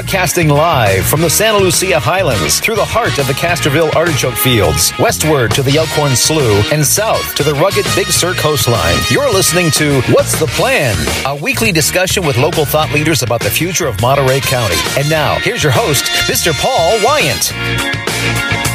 Broadcasting 0.00 0.48
live 0.48 1.04
from 1.04 1.20
the 1.20 1.28
Santa 1.28 1.58
Lucia 1.58 2.00
Highlands 2.00 2.58
through 2.58 2.76
the 2.76 2.84
heart 2.86 3.18
of 3.18 3.26
the 3.26 3.34
Castroville 3.34 3.94
artichoke 3.94 4.34
fields, 4.34 4.94
westward 4.98 5.50
to 5.50 5.62
the 5.62 5.76
Elkhorn 5.76 6.16
Slough, 6.16 6.72
and 6.72 6.82
south 6.82 7.34
to 7.34 7.42
the 7.42 7.52
rugged 7.52 7.84
Big 7.94 8.06
Sur 8.06 8.32
coastline. 8.32 8.96
You're 9.10 9.30
listening 9.30 9.70
to 9.72 10.00
What's 10.10 10.40
the 10.40 10.46
Plan? 10.46 10.96
A 11.26 11.36
weekly 11.36 11.70
discussion 11.70 12.24
with 12.24 12.38
local 12.38 12.64
thought 12.64 12.90
leaders 12.94 13.22
about 13.22 13.42
the 13.42 13.50
future 13.50 13.86
of 13.86 14.00
Monterey 14.00 14.40
County. 14.40 14.76
And 14.96 15.10
now, 15.10 15.38
here's 15.40 15.62
your 15.62 15.72
host, 15.72 16.06
Mr. 16.24 16.54
Paul 16.58 16.96
Wyant. 17.04 17.52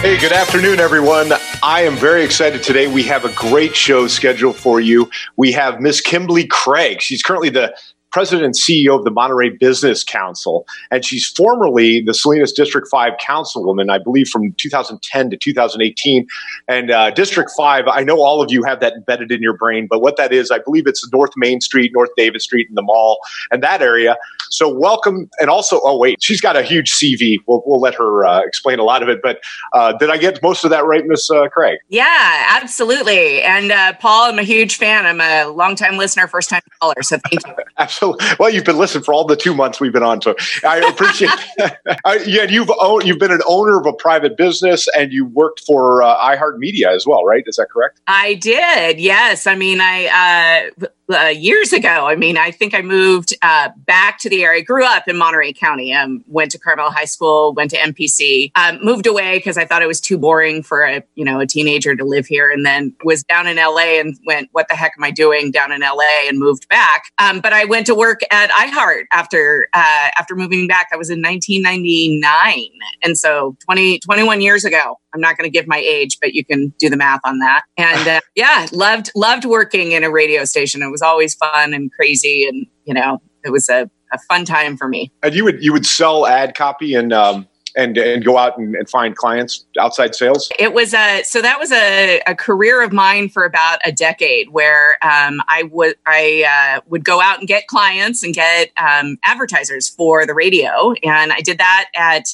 Hey, 0.04 0.20
good 0.20 0.32
afternoon, 0.32 0.80
everyone. 0.80 1.32
I 1.64 1.82
am 1.82 1.96
very 1.96 2.24
excited 2.24 2.62
today. 2.62 2.86
We 2.86 3.02
have 3.06 3.26
a 3.26 3.34
great 3.34 3.76
show 3.76 4.06
scheduled 4.06 4.58
for 4.58 4.80
you. 4.80 5.10
We 5.38 5.54
have 5.54 5.82
Miss 5.82 6.02
Kimberly 6.02 6.46
Craig. 6.46 7.02
She's 7.02 7.24
currently 7.24 7.50
the 7.50 7.76
president 8.16 8.46
and 8.46 8.56
CEO 8.56 8.98
of 8.98 9.04
the 9.04 9.12
Monterey 9.12 9.50
Business 9.50 10.02
Council, 10.02 10.66
and 10.90 11.04
she's 11.04 11.28
formerly 11.28 12.00
the 12.00 12.14
Salinas 12.14 12.54
District 12.54 12.88
5 12.90 13.12
councilwoman, 13.18 13.92
I 13.92 13.98
believe 13.98 14.30
from 14.30 14.54
2010 14.54 15.32
to 15.32 15.36
2018. 15.36 16.26
And 16.70 16.92
uh, 16.92 17.12
District 17.12 17.52
5, 17.58 17.90
I 17.90 18.04
know 18.04 18.22
all 18.22 18.42
of 18.42 18.54
you 18.54 18.64
have 18.64 18.80
that 18.80 18.94
embedded 18.94 19.34
in 19.34 19.42
your 19.42 19.58
brain, 19.58 19.86
but 19.90 20.02
what 20.02 20.16
that 20.16 20.32
is, 20.32 20.50
I 20.50 20.60
believe 20.60 20.88
it's 20.88 21.06
North 21.12 21.32
Main 21.36 21.60
Street, 21.60 21.92
North 21.94 22.12
Davis 22.16 22.46
Street, 22.46 22.70
and 22.70 22.78
the 22.78 22.84
mall, 22.84 23.18
and 23.52 23.62
that 23.64 23.82
area. 23.82 24.16
So 24.50 24.74
welcome. 24.74 25.30
And 25.42 25.50
also, 25.50 25.82
oh, 25.84 25.98
wait, 25.98 26.24
she's 26.24 26.40
got 26.40 26.56
a 26.56 26.64
huge 26.64 26.94
CV. 26.94 27.36
We'll, 27.48 27.64
we'll 27.66 27.82
let 27.82 27.96
her 27.96 28.26
uh, 28.26 28.40
explain 28.46 28.80
a 28.80 28.84
lot 28.84 29.04
of 29.04 29.10
it. 29.10 29.20
But 29.22 29.42
uh, 29.74 29.92
did 29.98 30.10
I 30.10 30.16
get 30.16 30.42
most 30.42 30.64
of 30.64 30.70
that 30.70 30.86
right, 30.86 31.06
Miss 31.06 31.30
uh, 31.30 31.50
Craig? 31.50 31.80
Yeah, 31.90 32.48
absolutely. 32.62 33.42
And 33.42 33.74
uh, 33.74 33.94
Paul, 34.00 34.30
I'm 34.30 34.40
a 34.40 34.44
huge 34.44 34.78
fan. 34.78 35.06
I'm 35.06 35.20
a 35.20 35.52
longtime 35.52 35.98
listener, 35.98 36.30
first 36.30 36.50
time 36.50 36.62
caller. 36.80 37.02
So 37.02 37.18
thank 37.18 37.46
you. 37.46 37.54
absolutely. 37.78 38.05
Well, 38.40 38.50
you've 38.50 38.64
been 38.64 38.78
listening 38.78 39.04
for 39.04 39.14
all 39.14 39.26
the 39.26 39.36
two 39.36 39.54
months 39.54 39.80
we've 39.80 39.94
been 39.94 40.04
on, 40.04 40.22
so 40.22 40.36
I 40.64 40.78
appreciate. 40.78 41.32
I, 42.06 42.20
yeah, 42.26 42.44
you've 42.44 42.72
owned, 42.80 43.06
you've 43.06 43.20
been 43.20 43.32
an 43.32 43.42
owner 43.48 43.80
of 43.80 43.86
a 43.86 43.94
private 43.94 44.38
business, 44.38 44.88
and 44.98 45.12
you 45.12 45.26
worked 45.26 45.62
for 45.62 46.04
uh, 46.04 46.18
iHeartMedia 46.18 46.94
as 46.94 47.06
well, 47.08 47.24
right? 47.24 47.44
Is 47.46 47.56
that 47.56 47.68
correct? 47.72 48.00
I 48.08 48.36
did. 48.36 49.00
Yes. 49.00 49.48
I 49.48 49.56
mean, 49.56 49.80
I 49.82 50.72
uh, 50.82 50.86
uh, 51.14 51.28
years 51.28 51.74
ago. 51.74 52.08
I 52.08 52.16
mean, 52.16 52.38
I 52.38 52.52
think 52.52 52.74
I 52.74 52.82
moved 52.82 53.36
uh, 53.42 53.70
back 53.86 54.18
to 54.20 54.30
the 54.30 54.44
area. 54.44 54.60
I 54.60 54.62
Grew 54.62 54.86
up 54.86 55.08
in 55.08 55.18
Monterey 55.18 55.54
County. 55.54 55.94
Um, 55.94 56.24
went 56.28 56.52
to 56.52 56.60
Carmel 56.60 56.90
High 56.90 57.06
School. 57.06 57.54
Went 57.54 57.72
to 57.72 57.78
MPC. 57.78 58.52
Um, 58.56 58.80
moved 58.84 59.06
away 59.06 59.38
because 59.38 59.58
I 59.58 59.66
thought 59.66 59.82
it 59.82 59.88
was 59.88 60.02
too 60.02 60.18
boring 60.18 60.64
for 60.64 60.84
a 60.84 61.04
you 61.16 61.24
know 61.24 61.40
a 61.40 61.46
teenager 61.46 61.96
to 61.96 62.04
live 62.04 62.26
here. 62.26 62.50
And 62.50 62.66
then 62.66 62.96
was 63.04 63.24
down 63.24 63.48
in 63.48 63.58
LA 63.58 64.00
and 64.00 64.18
went, 64.26 64.50
"What 64.54 64.68
the 64.68 64.76
heck 64.76 64.94
am 64.98 65.04
I 65.04 65.12
doing 65.12 65.52
down 65.52 65.72
in 65.72 65.82
LA?" 65.82 66.28
And 66.28 66.40
moved 66.40 66.68
back. 66.70 67.06
Um, 67.20 67.40
but 67.40 67.54
I 67.54 67.66
went 67.66 67.86
to 67.88 67.95
work 67.96 68.22
at 68.32 68.50
iHeart 68.52 69.04
after 69.12 69.68
uh, 69.74 70.10
after 70.18 70.36
moving 70.36 70.68
back. 70.68 70.88
I 70.94 70.98
was 70.98 71.10
in 71.10 71.22
1999, 71.22 72.70
and 73.04 73.18
so 73.18 73.56
20 73.66 74.00
21 74.00 74.42
years 74.42 74.66
ago. 74.66 75.00
I'm 75.14 75.22
not 75.22 75.38
going 75.38 75.50
to 75.50 75.52
give 75.52 75.66
my 75.66 75.78
age, 75.78 76.18
but 76.20 76.34
you 76.34 76.44
can 76.44 76.74
do 76.78 76.90
the 76.90 76.98
math 76.98 77.22
on 77.24 77.40
that. 77.40 77.64
And 77.78 78.08
uh, 78.08 78.20
yeah, 78.36 78.68
loved 78.72 79.12
loved 79.16 79.46
working 79.46 79.94
in 79.94 80.04
a 80.04 80.12
radio 80.12 80.46
station. 80.46 80.82
It 80.82 80.92
was 80.92 81.02
always 81.02 81.36
fun 81.36 81.74
and 81.74 81.92
crazy, 81.92 82.46
and 82.48 82.68
you 82.84 82.94
know, 82.94 83.22
it 83.44 83.52
was 83.52 83.70
a, 83.70 83.90
a 84.14 84.20
fun 84.30 84.46
time 84.46 84.78
for 84.78 84.88
me. 84.88 85.12
And 85.24 85.34
you 85.34 85.44
would 85.46 85.64
you 85.64 85.72
would 85.74 85.86
sell 85.86 86.28
ad 86.28 86.56
copy 86.56 86.96
and 86.96 87.14
um, 87.14 87.48
and 87.76 87.98
and 87.98 88.24
go 88.24 88.38
out 88.38 88.58
and, 88.58 88.76
and, 88.76 88.90
find 88.90 89.16
clients 89.16 89.66
outside 89.80 90.16
sales. 90.16 90.50
It 90.58 90.74
was 90.74 90.94
a 90.94 91.24
so 91.24 91.42
that 91.42 91.60
was 91.60 91.72
a, 91.72 92.22
a 92.28 92.36
career 92.36 92.82
of 92.82 92.94
mine 92.94 93.30
for 93.30 93.44
about 93.44 93.80
a 93.84 93.92
decade, 93.92 94.50
where 94.50 94.98
um, 95.02 95.42
I 95.48 95.64
would 95.72 95.96
I 96.06 96.78
uh, 96.78 96.82
would 96.88 97.04
go 97.04 97.22
out 97.22 97.40
and 97.40 97.48
get 97.48 97.68
clients 97.68 98.24
and 98.24 98.34
get 98.34 98.72
um, 98.78 99.18
advertisers 99.24 99.90
for 99.90 100.26
the 100.26 100.34
radio, 100.34 100.94
and 101.04 101.34
I 101.34 101.42
did 101.42 101.58
that 101.58 101.90
at 101.96 102.34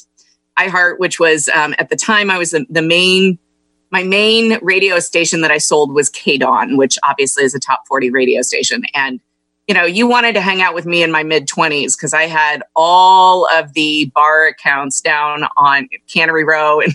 iHeart, 0.58 0.98
which 0.98 1.18
was 1.18 1.48
um, 1.48 1.74
at 1.78 1.88
the 1.88 1.96
time 1.96 2.30
I 2.30 2.38
was 2.38 2.50
the, 2.50 2.66
the, 2.68 2.82
main, 2.82 3.38
my 3.90 4.02
main 4.02 4.58
radio 4.62 4.98
station 4.98 5.40
that 5.42 5.50
I 5.50 5.58
sold 5.58 5.94
was 5.94 6.10
KDON, 6.10 6.76
which 6.76 6.98
obviously 7.04 7.44
is 7.44 7.54
a 7.54 7.60
top 7.60 7.82
40 7.88 8.10
radio 8.10 8.42
station. 8.42 8.84
And, 8.94 9.20
you 9.68 9.74
know, 9.74 9.84
you 9.84 10.06
wanted 10.06 10.34
to 10.34 10.40
hang 10.40 10.60
out 10.60 10.74
with 10.74 10.86
me 10.86 11.02
in 11.02 11.10
my 11.10 11.22
mid 11.22 11.46
20s 11.46 11.96
because 11.96 12.12
I 12.12 12.24
had 12.24 12.62
all 12.74 13.48
of 13.54 13.72
the 13.74 14.10
bar 14.14 14.46
accounts 14.48 15.00
down 15.00 15.44
on 15.56 15.88
Cannery 16.12 16.44
Row 16.44 16.80
and, 16.80 16.94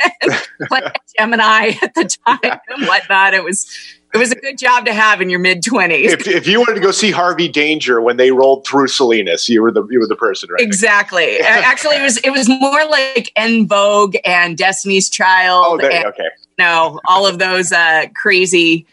and 0.22 0.32
Gemini 1.18 1.72
at 1.82 1.94
the 1.94 2.16
time 2.26 2.38
and 2.42 2.86
whatnot. 2.86 3.34
It 3.34 3.42
was, 3.42 3.66
it 4.14 4.18
was 4.18 4.30
a 4.30 4.36
good 4.36 4.56
job 4.56 4.86
to 4.86 4.92
have 4.92 5.20
in 5.20 5.28
your 5.28 5.40
mid 5.40 5.62
twenties. 5.64 6.12
If, 6.12 6.28
if, 6.28 6.46
you 6.46 6.60
wanted 6.60 6.74
to 6.74 6.80
go 6.80 6.92
see 6.92 7.10
Harvey 7.10 7.48
Danger 7.48 8.00
when 8.00 8.16
they 8.16 8.30
rolled 8.30 8.64
through 8.64 8.86
Salinas, 8.86 9.48
you 9.48 9.60
were 9.60 9.72
the 9.72 9.84
you 9.90 9.98
were 9.98 10.06
the 10.06 10.14
person, 10.14 10.48
right? 10.52 10.62
Exactly. 10.62 11.40
Actually, 11.40 11.96
it 11.96 12.02
was 12.02 12.18
it 12.18 12.30
was 12.30 12.48
more 12.48 12.84
like 12.88 13.32
En 13.34 13.66
Vogue 13.66 14.14
and 14.24 14.56
Destiny's 14.56 15.10
Child. 15.10 15.64
Oh, 15.66 15.76
there, 15.78 15.90
and, 15.90 16.06
okay. 16.06 16.22
You 16.22 16.64
know, 16.64 17.00
all 17.08 17.26
of 17.26 17.40
those 17.40 17.72
uh, 17.72 18.06
crazy, 18.14 18.86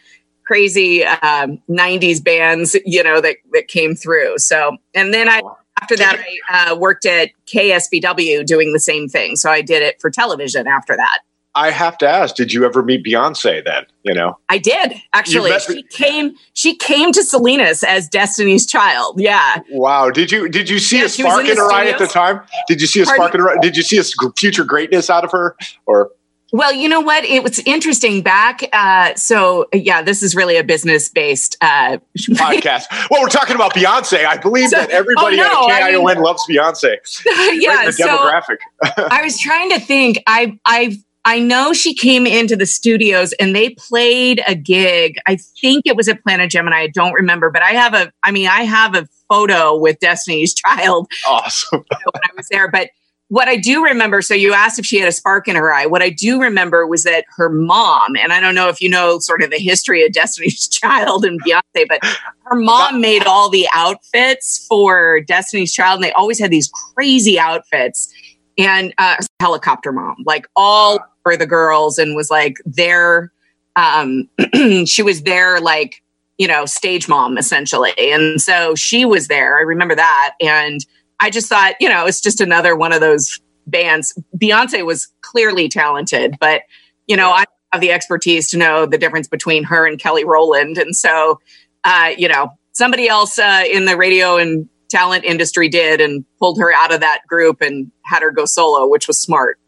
crazy 0.44 1.04
um, 1.04 1.60
'90s 1.68 2.22
bands, 2.22 2.76
you 2.84 3.02
know, 3.02 3.20
that 3.20 3.36
that 3.52 3.68
came 3.68 3.94
through. 3.94 4.38
So, 4.38 4.76
and 4.94 5.12
then 5.12 5.28
I 5.28 5.42
after 5.80 5.96
that, 5.96 6.22
I 6.48 6.70
uh, 6.70 6.76
worked 6.76 7.06
at 7.06 7.30
KSBW 7.46 8.46
doing 8.46 8.72
the 8.72 8.78
same 8.78 9.08
thing. 9.08 9.36
So 9.36 9.50
I 9.50 9.62
did 9.62 9.82
it 9.82 10.00
for 10.00 10.10
television 10.10 10.66
after 10.66 10.96
that. 10.96 11.20
I 11.54 11.70
have 11.70 11.98
to 11.98 12.08
ask, 12.08 12.34
did 12.34 12.52
you 12.52 12.64
ever 12.64 12.82
meet 12.82 13.04
Beyonce 13.04 13.62
then? 13.62 13.84
You 14.04 14.14
know? 14.14 14.38
I 14.48 14.56
did, 14.56 14.94
actually. 15.12 15.58
She 15.58 15.82
came 15.82 16.34
she 16.54 16.76
came 16.76 17.12
to 17.12 17.22
Salinas 17.22 17.84
as 17.84 18.08
Destiny's 18.08 18.64
Child. 18.64 19.20
Yeah. 19.20 19.58
Wow. 19.70 20.10
Did 20.10 20.32
you 20.32 20.48
did 20.48 20.70
you 20.70 20.78
see 20.78 21.00
yeah, 21.00 21.04
a 21.04 21.08
spark 21.10 21.44
in, 21.44 21.56
her 21.56 21.70
eye 21.70 21.88
at 21.88 21.98
the 21.98 22.06
time? 22.06 22.40
Did 22.68 22.80
you 22.80 22.86
see 22.86 23.02
a 23.02 23.04
Pardon? 23.04 23.18
spark 23.18 23.34
in 23.34 23.40
her 23.40 23.50
eye? 23.50 23.60
Did 23.60 23.76
you 23.76 23.82
see 23.82 23.98
a 23.98 24.30
future 24.30 24.64
greatness 24.64 25.10
out 25.10 25.24
of 25.24 25.32
her? 25.32 25.56
Or 25.84 26.10
well, 26.52 26.72
you 26.72 26.86
know 26.86 27.00
what? 27.00 27.24
It 27.24 27.42
was 27.42 27.58
interesting 27.60 28.22
back. 28.22 28.62
Uh, 28.74 29.14
so, 29.14 29.66
yeah, 29.72 30.02
this 30.02 30.22
is 30.22 30.36
really 30.36 30.58
a 30.58 30.62
business 30.64 31.08
based 31.08 31.56
uh, 31.62 31.96
podcast. 32.18 32.84
Well, 33.10 33.22
we're 33.22 33.28
talking 33.28 33.56
about 33.56 33.74
Beyonce. 33.74 34.26
I 34.26 34.36
believe 34.36 34.68
so, 34.68 34.76
that 34.76 34.90
everybody 34.90 35.40
oh, 35.40 35.44
no, 35.44 35.70
at 35.70 35.82
KION 35.82 36.10
I 36.10 36.14
mean, 36.14 36.22
loves 36.22 36.44
Beyonce. 36.48 36.96
yeah, 37.58 37.74
right 37.74 37.94
so 37.94 38.06
demographic. 38.06 38.58
I 39.10 39.22
was 39.22 39.40
trying 39.40 39.70
to 39.70 39.80
think. 39.80 40.22
I 40.26 40.58
I've 40.66 40.96
I 41.24 41.38
know 41.38 41.72
she 41.72 41.94
came 41.94 42.26
into 42.26 42.56
the 42.56 42.66
studios 42.66 43.32
and 43.34 43.56
they 43.56 43.70
played 43.70 44.42
a 44.46 44.54
gig. 44.54 45.16
I 45.26 45.36
think 45.36 45.86
it 45.86 45.96
was 45.96 46.08
at 46.08 46.22
Planet 46.22 46.50
Gemini. 46.50 46.80
I 46.80 46.86
don't 46.88 47.12
remember, 47.12 47.48
but 47.50 47.62
I 47.62 47.70
have 47.70 47.94
a, 47.94 48.12
I 48.24 48.32
mean, 48.32 48.48
I 48.48 48.64
have 48.64 48.96
a 48.96 49.06
photo 49.28 49.78
with 49.78 50.00
Destiny's 50.00 50.52
Child. 50.52 51.06
Awesome. 51.26 51.84
when 51.88 52.22
I 52.24 52.30
was 52.36 52.48
there. 52.50 52.68
But 52.68 52.90
what 53.32 53.48
I 53.48 53.56
do 53.56 53.82
remember, 53.82 54.20
so 54.20 54.34
you 54.34 54.52
asked 54.52 54.78
if 54.78 54.84
she 54.84 54.98
had 54.98 55.08
a 55.08 55.12
spark 55.12 55.48
in 55.48 55.56
her 55.56 55.72
eye. 55.72 55.86
What 55.86 56.02
I 56.02 56.10
do 56.10 56.38
remember 56.38 56.86
was 56.86 57.04
that 57.04 57.24
her 57.38 57.48
mom, 57.48 58.14
and 58.14 58.30
I 58.30 58.40
don't 58.40 58.54
know 58.54 58.68
if 58.68 58.78
you 58.82 58.90
know 58.90 59.20
sort 59.20 59.42
of 59.42 59.48
the 59.48 59.56
history 59.58 60.04
of 60.04 60.12
Destiny's 60.12 60.68
Child 60.68 61.24
and 61.24 61.42
Beyonce, 61.42 61.88
but 61.88 62.00
her 62.44 62.54
mom 62.54 63.00
made 63.00 63.24
all 63.24 63.48
the 63.48 63.66
outfits 63.74 64.66
for 64.68 65.22
Destiny's 65.22 65.72
Child, 65.72 65.94
and 65.94 66.04
they 66.04 66.12
always 66.12 66.38
had 66.38 66.50
these 66.50 66.70
crazy 66.94 67.38
outfits 67.38 68.12
and 68.58 68.92
uh, 68.98 69.16
helicopter 69.40 69.92
mom, 69.92 70.16
like 70.26 70.46
all 70.54 70.98
for 71.22 71.34
the 71.34 71.46
girls, 71.46 71.96
and 71.96 72.14
was 72.14 72.28
like 72.30 72.56
their, 72.66 73.32
um, 73.76 74.28
she 74.84 75.02
was 75.02 75.22
their 75.22 75.58
like 75.58 76.02
you 76.36 76.46
know 76.46 76.66
stage 76.66 77.08
mom 77.08 77.38
essentially, 77.38 77.94
and 77.96 78.42
so 78.42 78.74
she 78.74 79.06
was 79.06 79.28
there. 79.28 79.56
I 79.56 79.62
remember 79.62 79.94
that, 79.94 80.34
and 80.38 80.84
I 81.22 81.30
just 81.30 81.48
thought 81.48 81.74
you 81.80 81.88
know 81.88 82.06
it's 82.06 82.20
just 82.20 82.40
another 82.40 82.76
one 82.76 82.92
of 82.92 83.00
those 83.00 83.40
bands. 83.66 84.18
Beyonce 84.36 84.84
was 84.84 85.08
clearly 85.20 85.68
talented, 85.68 86.36
but 86.40 86.62
you 87.06 87.16
know 87.16 87.30
I 87.30 87.44
have 87.72 87.80
the 87.80 87.92
expertise 87.92 88.50
to 88.50 88.58
know 88.58 88.86
the 88.86 88.98
difference 88.98 89.28
between 89.28 89.64
her 89.64 89.86
and 89.86 89.98
Kelly 89.98 90.24
Rowland, 90.24 90.78
and 90.78 90.96
so 90.96 91.40
uh, 91.84 92.12
you 92.18 92.28
know 92.28 92.52
somebody 92.72 93.08
else 93.08 93.38
uh, 93.38 93.64
in 93.70 93.84
the 93.84 93.96
radio 93.96 94.36
and 94.36 94.68
talent 94.90 95.24
industry 95.24 95.68
did 95.68 96.00
and 96.00 96.24
pulled 96.38 96.58
her 96.58 96.72
out 96.72 96.92
of 96.92 97.00
that 97.00 97.20
group 97.26 97.62
and 97.62 97.90
had 98.04 98.20
her 98.22 98.30
go 98.30 98.44
solo, 98.44 98.86
which 98.86 99.08
was 99.08 99.18
smart. 99.18 99.58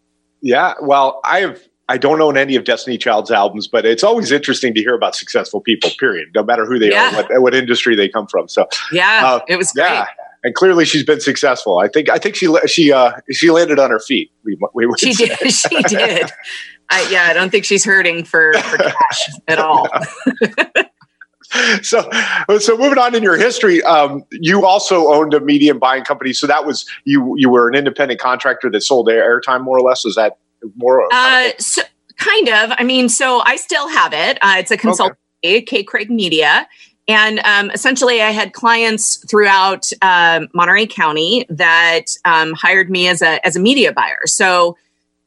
Yeah, 0.43 0.75
well, 0.83 1.21
I 1.25 1.41
have 1.41 1.63
I 1.89 1.99
don't 1.99 2.21
own 2.21 2.37
any 2.37 2.57
of 2.57 2.65
Destiny 2.65 2.99
Child's 2.99 3.31
albums, 3.31 3.69
but 3.69 3.85
it's 3.85 4.03
always 4.03 4.33
interesting 4.33 4.75
to 4.75 4.81
hear 4.81 4.95
about 4.95 5.15
successful 5.15 5.61
people. 5.61 5.91
Period, 5.99 6.29
no 6.35 6.43
matter 6.43 6.67
who 6.67 6.79
they 6.79 6.91
yeah. 6.91 7.11
are, 7.11 7.23
what, 7.23 7.43
what, 7.43 7.55
industry 7.55 7.95
they 7.95 8.09
come 8.09 8.27
from. 8.27 8.49
So 8.49 8.67
yeah, 8.91 9.23
uh, 9.25 9.41
it 9.49 9.57
was 9.57 9.73
great. 9.73 9.85
yeah, 9.85 10.07
and 10.45 10.55
clearly 10.55 10.85
she's 10.85 11.03
been 11.03 11.21
successful. 11.21 11.79
I 11.79 11.89
think 11.89 12.11
I 12.11 12.19
think 12.19 12.37
she 12.37 12.55
she 12.67 12.93
uh, 12.93 13.13
she 13.33 13.51
landed 13.51 13.79
on 13.79 13.91
her 13.91 13.99
feet. 13.99 14.31
We, 14.45 14.57
we 14.75 14.87
she 14.99 15.13
say. 15.15 15.29
did. 15.29 15.39
She 15.53 15.83
did. 15.83 16.31
I, 16.91 17.09
yeah, 17.11 17.29
I 17.29 17.33
don't 17.33 17.51
think 17.51 17.65
she's 17.65 17.85
hurting 17.85 18.25
for, 18.25 18.53
for 18.53 18.77
cash 18.77 19.31
at 19.49 19.59
all. 19.59 19.89
so 21.83 22.09
so 22.59 22.77
moving 22.77 22.99
on 22.99 23.15
in 23.15 23.23
your 23.23 23.37
history 23.37 23.83
um, 23.85 24.25
you 24.33 24.67
also 24.67 25.13
owned 25.13 25.33
a 25.35 25.41
media 25.41 25.71
and 25.71 25.81
buying 25.81 26.03
company 26.03 26.33
so 26.33 26.47
that 26.47 26.67
was 26.67 26.85
you 27.05 27.35
you 27.37 27.49
were 27.49 27.69
an 27.69 27.75
independent 27.75 28.21
contractor 28.21 28.69
that 28.71 28.81
sold 28.81 29.07
airtime 29.09 29.63
more 29.63 29.79
or 29.79 29.83
less 29.83 30.05
is 30.05 30.17
that 30.17 30.39
more 30.77 31.07
uh, 31.13 31.51
so, 31.59 31.83
kind 32.19 32.49
of 32.49 32.73
i 32.77 32.83
mean 32.83 33.09
so 33.09 33.41
i 33.45 33.55
still 33.55 33.89
have 33.89 34.13
it 34.13 34.37
uh, 34.43 34.57
it's 34.59 34.73
a 34.73 34.77
consultancy 34.77 35.15
okay. 35.45 35.63
k 35.63 35.85
craig 35.85 36.11
media 36.11 36.67
and 37.07 37.39
um, 37.41 37.71
essentially, 37.71 38.23
I 38.23 38.31
had 38.31 38.55
clients 38.55 39.17
throughout 39.29 39.91
uh, 40.01 40.47
Monterey 40.55 40.87
County 40.87 41.45
that 41.51 42.07
um, 42.25 42.55
hired 42.55 42.89
me 42.89 43.09
as 43.09 43.21
a 43.21 43.45
as 43.47 43.57
a 43.57 43.61
media 43.61 43.93
buyer. 43.93 44.27
So, 44.27 44.79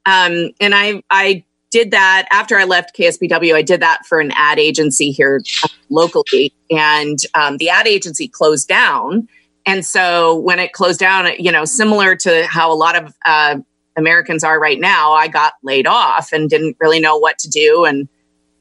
um, 0.05 0.49
and 0.59 0.73
I 0.73 1.03
I 1.11 1.43
did 1.69 1.91
that 1.91 2.27
after 2.31 2.57
I 2.57 2.63
left 2.63 2.97
KSBW. 2.97 3.53
I 3.53 3.61
did 3.61 3.81
that 3.81 4.05
for 4.07 4.19
an 4.19 4.31
ad 4.33 4.57
agency 4.57 5.11
here 5.11 5.41
locally, 5.89 6.51
and 6.71 7.19
um, 7.35 7.57
the 7.57 7.69
ad 7.69 7.87
agency 7.87 8.27
closed 8.27 8.67
down. 8.67 9.27
And 9.67 9.85
so 9.85 10.35
when 10.37 10.59
it 10.59 10.71
closed 10.71 10.99
down, 10.99 11.27
you 11.37 11.51
know, 11.51 11.65
similar 11.65 12.15
to 12.15 12.47
how 12.47 12.71
a 12.71 12.75
lot 12.75 12.95
of 12.95 13.13
uh, 13.25 13.57
Americans 13.97 14.43
are 14.43 14.59
right 14.59 14.79
now, 14.79 15.11
I 15.11 15.27
got 15.27 15.53
laid 15.61 15.85
off 15.85 16.31
and 16.31 16.49
didn't 16.49 16.77
really 16.79 17.01
know 17.01 17.17
what 17.17 17.37
to 17.39 17.49
do, 17.49 17.85
and 17.85 18.07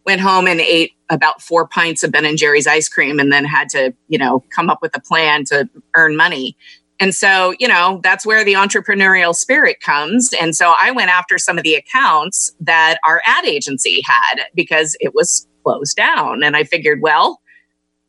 went 0.04 0.20
home 0.20 0.46
and 0.46 0.60
ate 0.60 0.92
about 1.10 1.40
four 1.40 1.66
pints 1.68 2.02
of 2.02 2.12
Ben 2.12 2.24
and 2.24 2.38
Jerry's 2.38 2.66
ice 2.66 2.88
cream 2.88 3.18
and 3.18 3.32
then 3.32 3.44
had 3.44 3.68
to, 3.70 3.94
you 4.08 4.18
know, 4.18 4.42
come 4.54 4.68
up 4.70 4.80
with 4.82 4.96
a 4.96 5.00
plan 5.00 5.44
to 5.46 5.68
earn 5.94 6.16
money. 6.16 6.56
And 6.98 7.14
so, 7.14 7.54
you 7.58 7.68
know, 7.68 8.00
that's 8.02 8.24
where 8.24 8.44
the 8.44 8.54
entrepreneurial 8.54 9.34
spirit 9.34 9.80
comes. 9.80 10.32
And 10.40 10.56
so 10.56 10.74
I 10.80 10.90
went 10.90 11.10
after 11.10 11.38
some 11.38 11.58
of 11.58 11.64
the 11.64 11.74
accounts 11.74 12.52
that 12.60 12.98
our 13.06 13.20
ad 13.26 13.44
agency 13.44 14.00
had 14.04 14.46
because 14.54 14.96
it 15.00 15.14
was 15.14 15.46
closed 15.62 15.96
down. 15.96 16.42
And 16.42 16.56
I 16.56 16.64
figured, 16.64 17.00
well, 17.02 17.40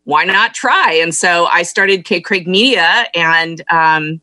why 0.06 0.24
not 0.24 0.54
try? 0.54 0.94
And 0.94 1.14
so 1.14 1.48
I 1.48 1.64
started 1.64 2.06
K. 2.06 2.22
Craig 2.22 2.48
Media 2.48 3.08
and 3.14 3.62
um, 3.70 4.22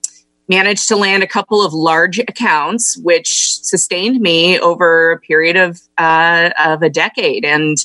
managed 0.48 0.88
to 0.88 0.96
land 0.96 1.22
a 1.22 1.26
couple 1.26 1.62
of 1.62 1.74
large 1.74 2.18
accounts, 2.18 2.96
which 2.98 3.58
sustained 3.60 4.20
me 4.20 4.58
over 4.60 5.12
a 5.12 5.20
period 5.20 5.56
of 5.56 5.82
uh, 5.98 6.50
of 6.58 6.82
a 6.82 6.88
decade. 6.88 7.44
And 7.44 7.76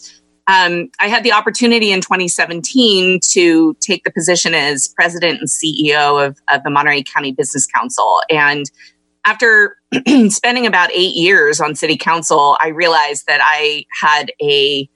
um, 0.50 0.90
I 1.00 1.08
had 1.08 1.24
the 1.24 1.32
opportunity 1.32 1.92
in 1.92 2.02
2017 2.02 3.20
to 3.34 3.76
take 3.80 4.04
the 4.04 4.10
position 4.10 4.56
as 4.56 4.88
president 4.88 5.40
and 5.40 5.48
CEO 5.48 6.26
of, 6.26 6.40
of 6.52 6.64
the 6.64 6.72
Monterey 6.72 7.04
County 7.04 7.32
Business 7.32 7.68
Council. 7.68 8.20
And 8.32 8.66
after 9.28 9.78
spending 10.30 10.66
about 10.66 10.92
eight 10.92 11.14
years 11.14 11.62
on 11.62 11.76
city 11.76 11.96
council, 11.96 12.58
I 12.60 12.70
realized 12.70 13.28
that 13.28 13.42
I 13.44 13.86
had 14.02 14.32
a 14.42 14.90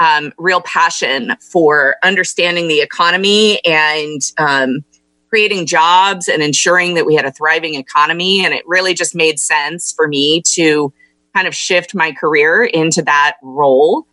um, 0.00 0.32
real 0.38 0.60
passion 0.60 1.36
for 1.52 1.94
understanding 2.02 2.66
the 2.66 2.80
economy 2.80 3.64
and 3.64 4.20
um, 4.38 4.84
creating 5.28 5.66
jobs 5.66 6.26
and 6.26 6.42
ensuring 6.42 6.94
that 6.94 7.06
we 7.06 7.14
had 7.14 7.24
a 7.24 7.30
thriving 7.30 7.76
economy. 7.76 8.44
And 8.44 8.52
it 8.52 8.64
really 8.66 8.92
just 8.92 9.14
made 9.14 9.38
sense 9.38 9.92
for 9.92 10.08
me 10.08 10.42
to 10.54 10.92
kind 11.32 11.46
of 11.46 11.54
shift 11.54 11.94
my 11.94 12.10
career 12.10 12.64
into 12.64 13.02
that 13.02 13.36
role. 13.40 14.04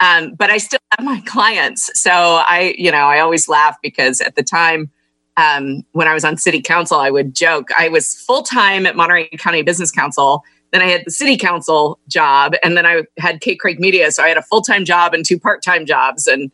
Um, 0.00 0.34
but 0.34 0.50
I 0.50 0.58
still 0.58 0.80
have 0.96 1.04
my 1.04 1.20
clients. 1.26 1.90
So 2.00 2.10
I, 2.10 2.74
you 2.78 2.90
know, 2.90 3.06
I 3.06 3.20
always 3.20 3.48
laugh 3.48 3.76
because 3.82 4.20
at 4.20 4.34
the 4.34 4.42
time, 4.42 4.90
um, 5.36 5.82
when 5.92 6.08
I 6.08 6.14
was 6.14 6.24
on 6.24 6.36
city 6.36 6.60
council, 6.60 6.98
I 6.98 7.10
would 7.10 7.34
joke 7.34 7.68
I 7.78 7.88
was 7.88 8.14
full 8.14 8.42
time 8.42 8.86
at 8.86 8.96
Monterey 8.96 9.28
County 9.38 9.62
Business 9.62 9.90
Council. 9.90 10.42
Then 10.72 10.82
I 10.82 10.86
had 10.86 11.02
the 11.04 11.10
city 11.10 11.36
council 11.36 11.98
job, 12.08 12.54
and 12.62 12.76
then 12.76 12.86
I 12.86 13.02
had 13.18 13.40
Kate 13.40 13.58
Craig 13.58 13.80
Media. 13.80 14.12
So 14.12 14.22
I 14.22 14.28
had 14.28 14.36
a 14.36 14.42
full 14.42 14.62
time 14.62 14.84
job 14.84 15.14
and 15.14 15.24
two 15.24 15.38
part 15.38 15.62
time 15.62 15.84
jobs, 15.86 16.26
and 16.26 16.50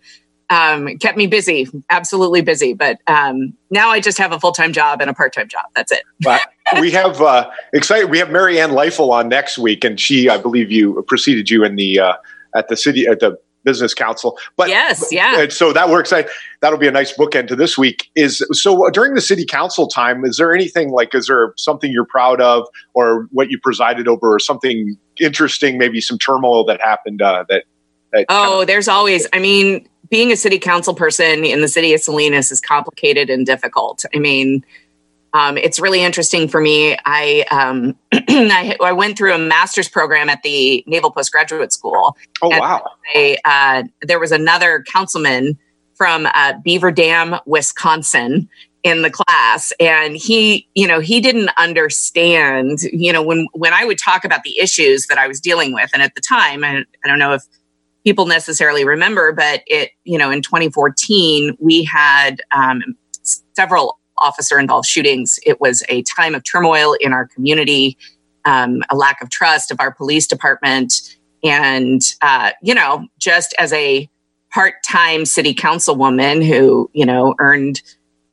um, 0.48 0.96
kept 0.98 1.18
me 1.18 1.26
busy, 1.26 1.68
absolutely 1.90 2.40
busy. 2.40 2.72
But 2.72 2.98
um, 3.06 3.54
now 3.70 3.90
I 3.90 4.00
just 4.00 4.18
have 4.18 4.32
a 4.32 4.40
full 4.40 4.52
time 4.52 4.72
job 4.72 5.00
and 5.00 5.10
a 5.10 5.14
part 5.14 5.34
time 5.34 5.48
job. 5.48 5.64
That's 5.74 5.92
it. 5.92 6.02
but 6.20 6.42
we 6.80 6.90
have 6.92 7.20
uh, 7.20 7.50
excited. 7.72 8.10
We 8.10 8.18
have 8.18 8.30
Marianne 8.30 8.70
Leffel 8.70 9.10
on 9.10 9.28
next 9.28 9.58
week, 9.58 9.84
and 9.84 9.98
she, 10.00 10.28
I 10.28 10.38
believe, 10.38 10.70
you 10.70 11.02
preceded 11.06 11.50
you 11.50 11.64
in 11.64 11.76
the 11.76 12.00
uh, 12.00 12.14
at 12.56 12.68
the 12.68 12.76
city 12.76 13.06
at 13.06 13.20
the 13.20 13.38
business 13.66 13.92
council. 13.92 14.38
But 14.56 14.68
yes, 14.68 15.08
yeah. 15.10 15.40
And 15.42 15.52
so 15.52 15.74
that 15.74 15.90
works. 15.90 16.12
I, 16.12 16.24
that'll 16.60 16.78
be 16.78 16.86
a 16.86 16.92
nice 16.92 17.12
bookend 17.12 17.48
to 17.48 17.56
this 17.56 17.76
week. 17.76 18.08
Is 18.14 18.42
so 18.52 18.88
during 18.90 19.14
the 19.14 19.20
city 19.20 19.44
council 19.44 19.88
time. 19.88 20.24
Is 20.24 20.38
there 20.38 20.54
anything 20.54 20.90
like? 20.90 21.14
Is 21.14 21.26
there 21.26 21.52
something 21.58 21.92
you're 21.92 22.06
proud 22.06 22.40
of, 22.40 22.66
or 22.94 23.28
what 23.32 23.50
you 23.50 23.58
presided 23.60 24.08
over, 24.08 24.32
or 24.34 24.38
something 24.38 24.96
interesting? 25.20 25.76
Maybe 25.76 26.00
some 26.00 26.16
turmoil 26.16 26.64
that 26.64 26.80
happened. 26.80 27.20
Uh, 27.20 27.44
that, 27.50 27.64
that 28.12 28.26
oh, 28.30 28.34
kind 28.34 28.60
of- 28.62 28.66
there's 28.68 28.88
always. 28.88 29.26
I 29.34 29.40
mean, 29.40 29.86
being 30.08 30.32
a 30.32 30.36
city 30.36 30.58
council 30.58 30.94
person 30.94 31.44
in 31.44 31.60
the 31.60 31.68
city 31.68 31.92
of 31.92 32.00
Salinas 32.00 32.50
is 32.50 32.60
complicated 32.60 33.28
and 33.28 33.44
difficult. 33.44 34.04
I 34.14 34.18
mean. 34.18 34.64
Um, 35.36 35.58
it's 35.58 35.78
really 35.78 36.02
interesting 36.02 36.48
for 36.48 36.62
me. 36.62 36.96
I, 37.04 37.44
um, 37.50 37.94
I, 38.12 38.74
I 38.82 38.92
went 38.92 39.18
through 39.18 39.34
a 39.34 39.38
master's 39.38 39.86
program 39.86 40.30
at 40.30 40.42
the 40.42 40.82
Naval 40.86 41.10
Postgraduate 41.10 41.74
School. 41.74 42.16
Oh 42.40 42.48
wow! 42.48 42.82
I, 43.14 43.36
uh, 43.44 43.82
there 44.00 44.18
was 44.18 44.32
another 44.32 44.82
councilman 44.90 45.58
from 45.94 46.26
uh, 46.32 46.54
Beaver 46.64 46.90
Dam, 46.90 47.36
Wisconsin, 47.44 48.48
in 48.82 49.02
the 49.02 49.10
class, 49.10 49.74
and 49.78 50.16
he, 50.16 50.66
you 50.74 50.86
know, 50.86 51.00
he 51.00 51.20
didn't 51.20 51.50
understand. 51.58 52.78
You 52.90 53.12
know, 53.12 53.22
when 53.22 53.46
when 53.52 53.74
I 53.74 53.84
would 53.84 53.98
talk 53.98 54.24
about 54.24 54.42
the 54.42 54.58
issues 54.58 55.06
that 55.08 55.18
I 55.18 55.28
was 55.28 55.38
dealing 55.38 55.74
with, 55.74 55.90
and 55.92 56.02
at 56.02 56.14
the 56.14 56.22
time, 56.22 56.64
I, 56.64 56.78
I 57.04 57.08
don't 57.08 57.18
know 57.18 57.34
if 57.34 57.42
people 58.04 58.24
necessarily 58.24 58.86
remember, 58.86 59.32
but 59.32 59.62
it, 59.66 59.90
you 60.04 60.16
know, 60.16 60.30
in 60.30 60.40
2014, 60.40 61.58
we 61.60 61.84
had 61.84 62.40
um, 62.52 62.80
several 63.54 63.98
officer 64.18 64.58
involved 64.58 64.86
shootings. 64.86 65.38
It 65.44 65.60
was 65.60 65.82
a 65.88 66.02
time 66.02 66.34
of 66.34 66.44
turmoil 66.44 66.94
in 67.00 67.12
our 67.12 67.26
community, 67.26 67.96
um, 68.44 68.82
a 68.90 68.96
lack 68.96 69.22
of 69.22 69.30
trust 69.30 69.70
of 69.70 69.80
our 69.80 69.92
police 69.92 70.26
department. 70.26 70.94
And, 71.44 72.02
uh, 72.22 72.52
you 72.62 72.74
know, 72.74 73.06
just 73.18 73.54
as 73.58 73.72
a 73.72 74.08
part 74.52 74.74
time 74.84 75.24
city 75.24 75.54
councilwoman 75.54 76.46
who, 76.46 76.90
you 76.94 77.04
know, 77.04 77.34
earned 77.38 77.82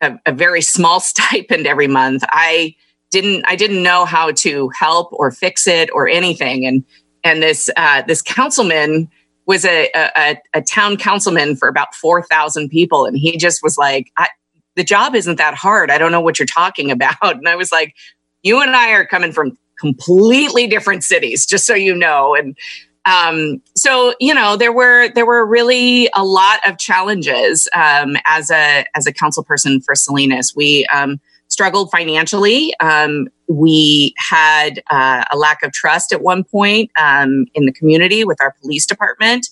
a, 0.02 0.18
a 0.26 0.32
very 0.32 0.62
small 0.62 1.00
stipend 1.02 1.68
every 1.68 1.88
month, 1.88 2.24
I 2.30 2.76
didn't, 3.12 3.46
I 3.48 3.56
didn't 3.56 3.84
know 3.84 4.06
how 4.06 4.32
to 4.32 4.70
help 4.70 5.10
or 5.14 5.32
fix 5.32 5.68
it 5.68 5.90
or 5.94 6.08
anything. 6.08 6.66
And, 6.66 6.84
and 7.24 7.44
this, 7.44 7.70
uh, 7.78 8.02
this 8.08 8.22
councilman 8.22 9.10
was 9.46 9.66
a, 9.66 9.90
a, 9.94 10.38
a 10.54 10.62
town 10.62 10.98
councilman 10.98 11.56
for 11.56 11.68
about 11.68 11.94
4,000 11.96 12.70
people. 12.70 13.06
And 13.06 13.18
he 13.18 13.38
just 13.38 13.62
was 13.62 13.78
like, 13.78 14.12
I, 14.18 14.30
the 14.76 14.84
job 14.84 15.16
isn't 15.16 15.38
that 15.38 15.56
hard. 15.56 15.92
I 15.92 15.98
don't 15.98 16.12
know 16.12 16.22
what 16.22 16.40
you're 16.40 16.46
talking 16.46 16.92
about. 16.92 17.16
And 17.22 17.48
I 17.48 17.56
was 17.56 17.72
like, 17.72 17.96
you 18.42 18.62
and 18.62 18.76
I 18.76 18.92
are 18.92 19.06
coming 19.06 19.32
from 19.32 19.58
completely 19.80 20.68
different 20.68 21.04
cities, 21.04 21.46
just 21.46 21.66
so 21.66 21.74
you 21.74 21.96
know. 21.96 22.36
And 22.36 22.58
um, 23.06 23.62
so 23.76 24.14
you 24.20 24.34
know 24.34 24.56
there 24.56 24.72
were 24.72 25.10
there 25.10 25.26
were 25.26 25.46
really 25.46 26.10
a 26.16 26.24
lot 26.24 26.60
of 26.68 26.78
challenges 26.78 27.68
um, 27.76 28.16
as 28.26 28.50
a 28.50 28.86
as 28.96 29.08
a 29.08 29.14
council 29.14 29.44
person 29.44 29.82
for 29.82 29.96
Salinas. 29.96 30.54
We 30.56 30.86
um, 30.88 31.20
struggled 31.48 31.92
financially. 31.92 32.74
Um, 32.80 33.28
we 33.48 34.14
had 34.18 34.82
uh, 34.90 35.24
a 35.32 35.38
lack 35.38 35.64
of 35.64 35.72
trust 35.72 36.14
at 36.14 36.22
one 36.22 36.44
point 36.44 36.92
um, 37.00 37.46
in 37.54 37.66
the 37.66 37.74
community 37.74 38.24
with 38.24 38.42
our 38.42 38.56
police 38.62 38.86
department. 38.86 39.48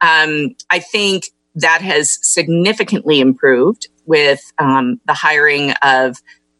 Um, 0.00 0.54
I 0.70 0.80
think 0.80 1.26
that 1.54 1.80
has 1.80 2.18
significantly 2.22 3.20
improved 3.20 3.88
with 4.06 4.40
um, 4.58 5.00
the 5.06 5.14
hiring 5.14 5.72
of 5.82 6.16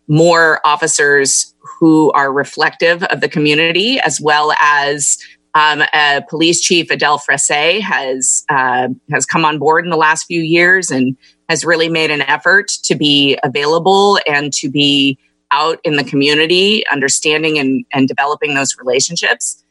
more 0.09 0.61
officers 0.65 1.55
who 1.81 2.13
are 2.13 2.33
reflective 2.33 3.03
of 3.05 3.21
the 3.21 3.29
community, 3.29 3.99
as 4.01 4.21
well 4.21 4.53
as 4.61 5.19
um, 5.55 5.83
police 6.29 6.61
chief 6.61 6.91
Adele 6.91 7.19
Frese 7.19 7.81
has 7.81 8.45
uh, 8.51 8.89
has 9.11 9.25
come 9.25 9.45
on 9.45 9.59
board 9.59 9.85
in 9.85 9.91
the 9.91 9.97
last 9.97 10.25
few 10.25 10.41
years 10.41 10.91
and 10.91 11.17
has 11.49 11.65
really 11.65 11.89
made 11.89 12.11
an 12.11 12.23
effort 12.23 12.69
to 12.83 12.95
be 12.95 13.39
available 13.43 14.19
and 14.27 14.53
to 14.53 14.69
be 14.69 15.19
out 15.53 15.81
in 15.85 15.97
the 15.97 16.05
community, 16.05 16.87
understanding 16.89 17.59
and, 17.59 17.85
and 17.93 18.09
developing 18.09 18.55
those 18.55 18.77
relationships. 18.79 19.63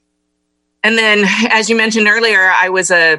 And 0.83 0.97
then, 0.97 1.25
as 1.49 1.69
you 1.69 1.75
mentioned 1.75 2.07
earlier, 2.07 2.51
I 2.51 2.69
was 2.69 2.91
a 2.91 3.17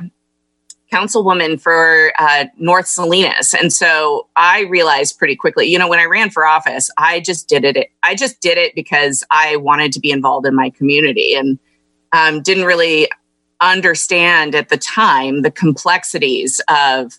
councilwoman 0.92 1.60
for 1.60 2.12
uh, 2.18 2.46
North 2.58 2.86
Salinas. 2.86 3.54
And 3.54 3.72
so 3.72 4.28
I 4.36 4.62
realized 4.62 5.18
pretty 5.18 5.36
quickly, 5.36 5.66
you 5.66 5.78
know, 5.78 5.88
when 5.88 5.98
I 5.98 6.04
ran 6.04 6.30
for 6.30 6.46
office, 6.46 6.90
I 6.96 7.20
just 7.20 7.48
did 7.48 7.64
it. 7.64 7.90
I 8.02 8.14
just 8.14 8.40
did 8.40 8.56
it 8.58 8.74
because 8.74 9.24
I 9.30 9.56
wanted 9.56 9.92
to 9.92 10.00
be 10.00 10.10
involved 10.10 10.46
in 10.46 10.54
my 10.54 10.70
community 10.70 11.34
and 11.34 11.58
um, 12.12 12.42
didn't 12.42 12.64
really 12.64 13.08
understand 13.60 14.54
at 14.54 14.68
the 14.68 14.76
time 14.76 15.42
the 15.42 15.50
complexities 15.50 16.60
of 16.68 17.18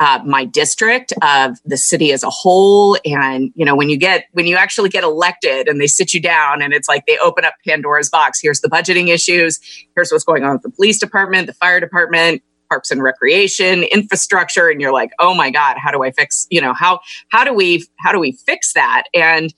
uh, 0.00 0.20
my 0.24 0.44
district 0.44 1.12
of 1.22 1.58
the 1.64 1.76
city 1.76 2.12
as 2.12 2.22
a 2.22 2.30
whole 2.30 2.96
and 3.04 3.50
you 3.56 3.64
know 3.64 3.74
when 3.74 3.88
you 3.88 3.96
get 3.96 4.26
when 4.32 4.46
you 4.46 4.56
actually 4.56 4.88
get 4.88 5.02
elected 5.02 5.66
and 5.66 5.80
they 5.80 5.88
sit 5.88 6.14
you 6.14 6.20
down 6.20 6.62
and 6.62 6.72
it's 6.72 6.88
like 6.88 7.04
they 7.06 7.18
open 7.18 7.44
up 7.44 7.54
pandora's 7.66 8.08
box 8.08 8.40
here's 8.40 8.60
the 8.60 8.68
budgeting 8.68 9.08
issues 9.08 9.58
here's 9.96 10.12
what's 10.12 10.22
going 10.22 10.44
on 10.44 10.52
with 10.52 10.62
the 10.62 10.70
police 10.70 10.98
department 10.98 11.48
the 11.48 11.54
fire 11.54 11.80
department 11.80 12.42
parks 12.68 12.90
and 12.90 13.02
recreation 13.02 13.82
infrastructure 13.84 14.68
and 14.68 14.80
you're 14.80 14.92
like 14.92 15.10
oh 15.18 15.34
my 15.34 15.50
god 15.50 15.76
how 15.78 15.90
do 15.90 16.02
i 16.02 16.10
fix 16.10 16.46
you 16.50 16.60
know 16.60 16.72
how 16.72 17.00
how 17.30 17.44
do 17.44 17.52
we 17.52 17.84
how 17.98 18.12
do 18.12 18.18
we 18.18 18.32
fix 18.32 18.72
that 18.72 19.04
and 19.14 19.54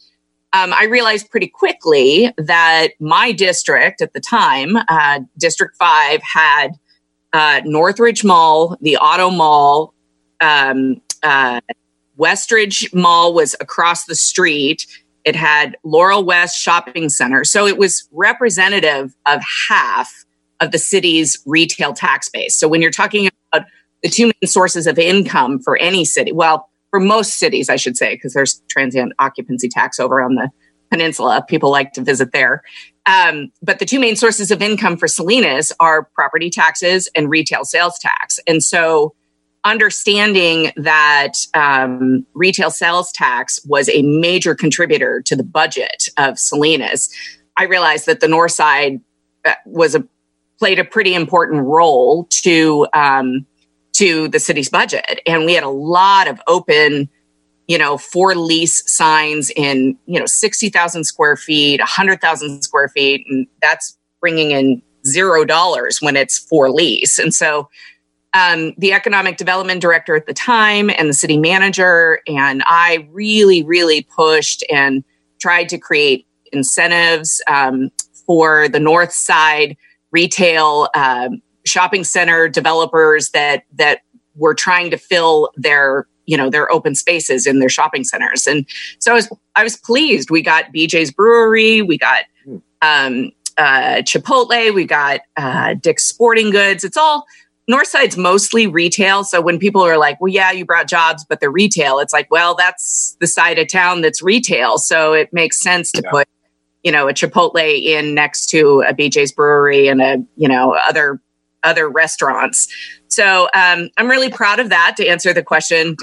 um, 0.53 0.73
i 0.73 0.85
realized 0.85 1.31
pretty 1.31 1.49
quickly 1.49 2.33
that 2.37 2.89
my 3.01 3.33
district 3.33 4.01
at 4.01 4.13
the 4.13 4.21
time 4.21 4.77
uh, 4.89 5.21
district 5.39 5.77
5 5.77 6.21
had 6.23 6.69
uh, 7.33 7.61
northridge 7.65 8.25
mall 8.25 8.77
the 8.81 8.97
auto 8.97 9.31
mall 9.31 9.95
um, 10.41 11.01
uh, 11.23 11.61
Westridge 12.21 12.93
Mall 12.95 13.33
was 13.33 13.57
across 13.61 14.05
the 14.05 14.15
street. 14.15 14.87
It 15.25 15.35
had 15.35 15.77
Laurel 15.85 16.23
West 16.23 16.59
Shopping 16.59 17.09
Center. 17.09 17.45
So 17.45 17.67
it 17.67 17.79
was 17.79 18.07
representative 18.13 19.15
of 19.27 19.41
half 19.69 20.25
of 20.61 20.71
the 20.71 20.79
city's 20.79 21.39
retail 21.47 21.93
tax 21.93 22.29
base. 22.29 22.59
So 22.59 22.69
when 22.69 22.83
you're 22.83 22.91
talking 22.91 23.29
about 23.53 23.67
the 24.03 24.09
two 24.09 24.27
main 24.27 24.49
sources 24.49 24.87
of 24.87 24.99
income 24.99 25.59
for 25.59 25.77
any 25.79 26.05
city, 26.05 26.33
well, 26.33 26.69
for 26.91 27.01
most 27.01 27.39
cities, 27.39 27.69
I 27.69 27.77
should 27.77 27.97
say, 27.97 28.15
because 28.15 28.35
there's 28.35 28.63
transient 28.69 29.13
occupancy 29.19 29.69
tax 29.69 30.01
over 30.01 30.21
on 30.21 30.35
the 30.35 30.51
peninsula. 30.91 31.45
People 31.49 31.71
like 31.71 31.93
to 31.93 32.03
visit 32.03 32.33
there. 32.33 32.63
Um, 33.07 33.51
but 33.63 33.79
the 33.79 33.85
two 33.85 34.01
main 34.01 34.17
sources 34.17 34.51
of 34.51 34.61
income 34.61 34.97
for 34.97 35.09
Salinas 35.09 35.73
are 35.81 36.05
property 36.15 36.51
taxes 36.51 37.09
and 37.15 37.31
retail 37.31 37.65
sales 37.65 37.99
tax. 37.99 38.41
And 38.47 38.63
so 38.63 39.15
understanding 39.65 40.73
that 40.77 41.35
um, 41.55 42.27
retail 42.35 42.71
sales 42.71 43.13
tax 43.13 43.61
was 43.65 43.89
a 43.91 44.03
major 44.03 44.55
contributor 44.55 45.23
to 45.27 45.37
the 45.37 45.45
budget 45.45 46.09
of 46.17 46.39
Salinas, 46.39 47.11
I 47.57 47.65
realized 47.65 48.07
that 48.07 48.21
the 48.21 48.29
North 48.29 48.53
Side 48.53 49.01
uh, 49.45 49.53
was 49.67 49.95
a 49.95 50.05
played 50.61 50.79
a 50.79 50.85
pretty 50.85 51.15
important 51.15 51.65
role 51.65 52.27
to 52.31 52.87
um, 52.93 53.47
to 53.95 54.29
the 54.29 54.39
city's 54.39 54.69
budget, 54.69 55.21
and 55.27 55.45
we 55.45 55.55
had 55.55 55.65
a 55.65 55.69
lot 55.69 56.29
of 56.29 56.41
open, 56.47 57.09
you 57.67 57.79
know, 57.79 57.99
for 57.99 58.37
lease 58.37 58.89
signs 58.89 59.51
in 59.57 59.99
you 60.07 60.21
know 60.21 60.27
sixty 60.27 60.69
thousand 60.69 61.05
square 61.05 61.37
feet, 61.37 61.81
hundred 61.81 62.21
thousand 62.21 62.63
square 62.63 62.89
feet, 62.89 63.27
and 63.29 63.47
that's 63.61 63.99
bringing 64.21 64.53
in 64.53 64.83
zero 65.07 65.45
dollars 65.45 66.01
when 66.01 66.15
it's 66.15 66.39
for 66.39 66.71
lease, 66.71 67.19
and 67.19 67.35
so 67.35 67.69
um, 68.35 68.75
the 68.79 68.93
economic 68.93 69.39
development 69.39 69.81
director 69.81 70.15
at 70.15 70.27
the 70.27 70.35
time 70.35 70.89
and 70.89 71.09
the 71.09 71.15
city 71.15 71.37
manager 71.37 72.21
and 72.29 72.63
I 72.65 73.09
really, 73.11 73.65
really 73.65 74.03
pushed 74.03 74.63
and 74.71 75.03
tried 75.41 75.69
to 75.71 75.79
create 75.79 76.29
incentives 76.53 77.43
um, 77.49 77.91
for 78.27 78.69
the 78.69 78.79
North 78.79 79.13
Side 79.13 79.77
retail 80.13 80.89
um, 80.95 81.43
shopping 81.65 82.05
center 82.05 82.49
developers 82.49 83.31
that 83.31 83.65
that 83.75 84.01
were 84.37 84.55
trying 84.55 84.91
to 84.91 84.97
fill 84.97 85.51
their 85.57 86.07
you 86.27 86.37
know 86.37 86.51
their 86.51 86.71
open 86.73 86.95
spaces 86.95 87.47
in 87.47 87.59
their 87.59 87.69
shopping 87.69 88.05
centers 88.05 88.47
and 88.47 88.67
so 88.99 89.13
i 89.13 89.15
was 89.15 89.29
i 89.57 89.65
was 89.65 89.77
pleased 89.77 90.31
we 90.31 90.43
got 90.43 90.73
bj's 90.73 91.11
brewery 91.11 91.83
we 91.83 91.99
got 91.99 92.25
hmm. 92.45 92.57
um, 92.83 93.31
uh, 93.59 93.97
chipotle 94.03 94.73
we 94.73 94.85
got 94.85 95.21
uh, 95.37 95.75
dick's 95.75 96.05
sporting 96.05 96.51
goods 96.51 96.85
it's 96.85 96.97
all 96.97 97.27
Northside's 97.69 98.17
mostly 98.17 98.67
retail. 98.67 99.23
So 99.23 99.41
when 99.41 99.61
people 99.61 99.81
are 99.83 99.97
like, 99.97 100.21
well, 100.21 100.33
yeah, 100.33 100.51
you 100.51 100.65
brought 100.65 100.89
jobs, 100.89 101.25
but 101.25 101.39
they're 101.39 101.53
retail, 101.53 102.01
it's 102.01 102.13
like, 102.13 102.29
well, 102.29 102.57
that's 102.57 103.17
the 103.21 103.29
side 103.29 103.61
of 103.61 103.69
town 103.69 104.01
that's 104.01 104.21
retail. 104.21 104.77
So 104.77 105.13
it 105.13 105.33
makes 105.33 105.61
sense 105.61 105.93
to 105.93 106.03
yeah. 106.05 106.11
put, 106.11 106.29
you 106.83 106.93
know, 106.93 107.09
a 107.09 107.13
Chipotle 107.13 107.83
in 107.83 108.15
next 108.15 108.47
to 108.51 108.83
a 108.83 108.95
BJ's 108.95 109.33
brewery 109.33 109.89
and 109.89 110.01
a, 110.01 110.19
you 110.37 110.49
know, 110.49 110.75
other 110.89 111.21
other 111.63 111.91
restaurants. 111.91 112.69
So 113.09 113.49
um, 113.55 113.91
I'm 113.99 114.09
really 114.09 114.31
proud 114.31 114.61
of 114.61 114.71
that 114.71 114.97
to 114.97 115.07
answer 115.07 115.35
the 115.35 115.43
question. 115.43 115.97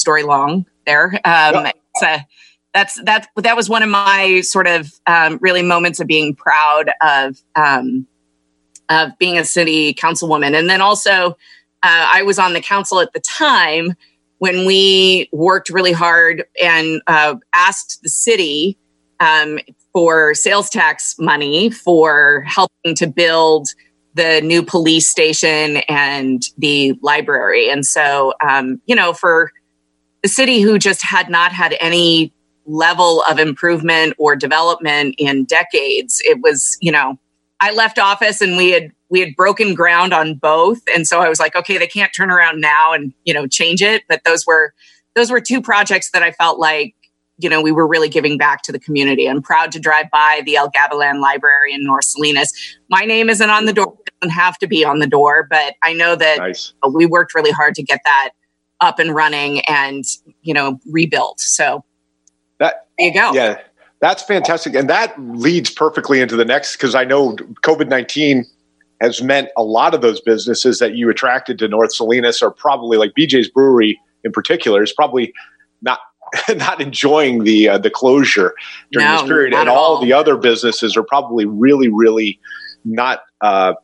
story 0.00 0.22
long 0.24 0.66
there. 0.86 1.12
Um, 1.24 1.66
yeah. 2.02 2.22
that's 2.74 3.00
that 3.04 3.28
that 3.36 3.56
was 3.56 3.68
one 3.68 3.82
of 3.82 3.88
my 3.88 4.40
sort 4.40 4.66
of 4.66 4.90
um, 5.06 5.38
really 5.40 5.62
moments 5.62 6.00
of 6.00 6.06
being 6.06 6.34
proud 6.34 6.90
of 7.00 7.38
um, 7.54 8.06
of 8.88 9.16
being 9.18 9.38
a 9.38 9.44
city 9.44 9.94
councilwoman. 9.94 10.58
And 10.58 10.68
then 10.68 10.80
also, 10.80 11.30
uh, 11.82 12.10
I 12.14 12.22
was 12.22 12.38
on 12.38 12.54
the 12.54 12.60
council 12.60 12.98
at 13.00 13.12
the 13.12 13.20
time 13.20 13.94
when 14.38 14.66
we 14.66 15.28
worked 15.32 15.68
really 15.70 15.92
hard 15.92 16.44
and 16.60 17.02
uh, 17.06 17.36
asked 17.54 18.00
the 18.02 18.08
city 18.08 18.78
um, 19.20 19.58
for 19.92 20.34
sales 20.34 20.70
tax 20.70 21.16
money 21.18 21.70
for 21.70 22.42
helping 22.42 22.94
to 22.96 23.06
build 23.06 23.68
the 24.14 24.40
new 24.42 24.62
police 24.62 25.06
station 25.06 25.78
and 25.88 26.42
the 26.58 26.98
library. 27.02 27.70
And 27.70 27.86
so, 27.86 28.34
um, 28.46 28.80
you 28.86 28.94
know, 28.94 29.12
for 29.12 29.52
the 30.22 30.28
city 30.28 30.60
who 30.60 30.78
just 30.78 31.02
had 31.02 31.30
not 31.30 31.52
had 31.52 31.76
any 31.80 32.32
level 32.66 33.22
of 33.28 33.38
improvement 33.38 34.14
or 34.18 34.36
development 34.36 35.14
in 35.18 35.44
decades, 35.44 36.20
it 36.24 36.40
was, 36.42 36.76
you 36.80 36.92
know, 36.92 37.18
I 37.60 37.72
left 37.72 37.98
office 37.98 38.40
and 38.40 38.56
we 38.56 38.70
had 38.70 38.90
we 39.10 39.20
had 39.20 39.34
broken 39.36 39.74
ground 39.74 40.14
on 40.14 40.34
both 40.34 40.80
and 40.94 41.06
so 41.06 41.20
I 41.20 41.28
was 41.28 41.38
like 41.38 41.54
okay 41.54 41.76
they 41.76 41.86
can't 41.86 42.12
turn 42.14 42.30
around 42.30 42.60
now 42.60 42.92
and 42.92 43.12
you 43.24 43.34
know 43.34 43.46
change 43.46 43.82
it 43.82 44.02
but 44.08 44.22
those 44.24 44.46
were 44.46 44.72
those 45.14 45.30
were 45.30 45.40
two 45.40 45.60
projects 45.60 46.10
that 46.12 46.22
I 46.22 46.32
felt 46.32 46.58
like 46.58 46.94
you 47.40 47.48
know 47.48 47.60
we 47.60 47.72
were 47.72 47.86
really 47.86 48.08
giving 48.08 48.38
back 48.38 48.62
to 48.62 48.72
the 48.72 48.78
community. 48.78 49.28
I'm 49.28 49.42
proud 49.42 49.72
to 49.72 49.80
drive 49.80 50.10
by 50.10 50.42
the 50.44 50.56
El 50.56 50.70
Gabilan 50.70 51.20
Library 51.20 51.72
in 51.72 51.84
North 51.84 52.04
Salinas. 52.04 52.52
My 52.88 53.04
name 53.04 53.28
isn't 53.28 53.50
on 53.50 53.64
the 53.64 53.72
door; 53.72 53.96
it 54.06 54.12
doesn't 54.20 54.34
have 54.34 54.58
to 54.58 54.66
be 54.66 54.84
on 54.84 54.98
the 54.98 55.06
door, 55.06 55.46
but 55.48 55.74
I 55.82 55.92
know 55.92 56.16
that 56.16 56.38
nice. 56.38 56.72
we 56.92 57.06
worked 57.06 57.34
really 57.34 57.50
hard 57.50 57.74
to 57.76 57.82
get 57.82 58.00
that 58.04 58.30
up 58.80 58.98
and 58.98 59.14
running 59.14 59.60
and 59.62 60.04
you 60.42 60.54
know 60.54 60.78
rebuilt. 60.90 61.40
So 61.40 61.84
that 62.58 62.86
there 62.98 63.08
you 63.08 63.14
go. 63.14 63.32
Yeah, 63.32 63.60
that's 64.00 64.22
fantastic. 64.22 64.74
And 64.74 64.88
that 64.88 65.14
leads 65.18 65.70
perfectly 65.70 66.20
into 66.20 66.36
the 66.36 66.44
next 66.44 66.76
because 66.76 66.94
I 66.94 67.04
know 67.04 67.32
COVID 67.62 67.88
19 67.88 68.44
has 69.00 69.22
meant 69.22 69.48
a 69.56 69.62
lot 69.62 69.94
of 69.94 70.02
those 70.02 70.20
businesses 70.20 70.78
that 70.78 70.94
you 70.94 71.08
attracted 71.08 71.58
to 71.58 71.68
North 71.68 71.94
Salinas 71.94 72.42
are 72.42 72.50
probably 72.50 72.98
like 72.98 73.12
BJ's 73.18 73.48
Brewery 73.48 73.98
in 74.24 74.32
particular 74.32 74.82
is 74.82 74.92
probably 74.92 75.32
not 75.82 76.00
not 76.56 76.80
enjoying 76.80 77.44
the 77.44 77.68
uh, 77.68 77.78
the 77.78 77.90
closure 77.90 78.54
during 78.92 79.08
no, 79.08 79.18
this 79.18 79.28
period, 79.28 79.54
and 79.54 79.68
all, 79.68 79.96
all, 79.96 80.02
the 80.02 80.12
other 80.12 80.36
businesses 80.36 80.96
are 80.96 81.02
probably 81.02 81.46
really, 81.46 81.88
really 81.88 82.38
not. 82.84 83.20
Uh, 83.40 83.74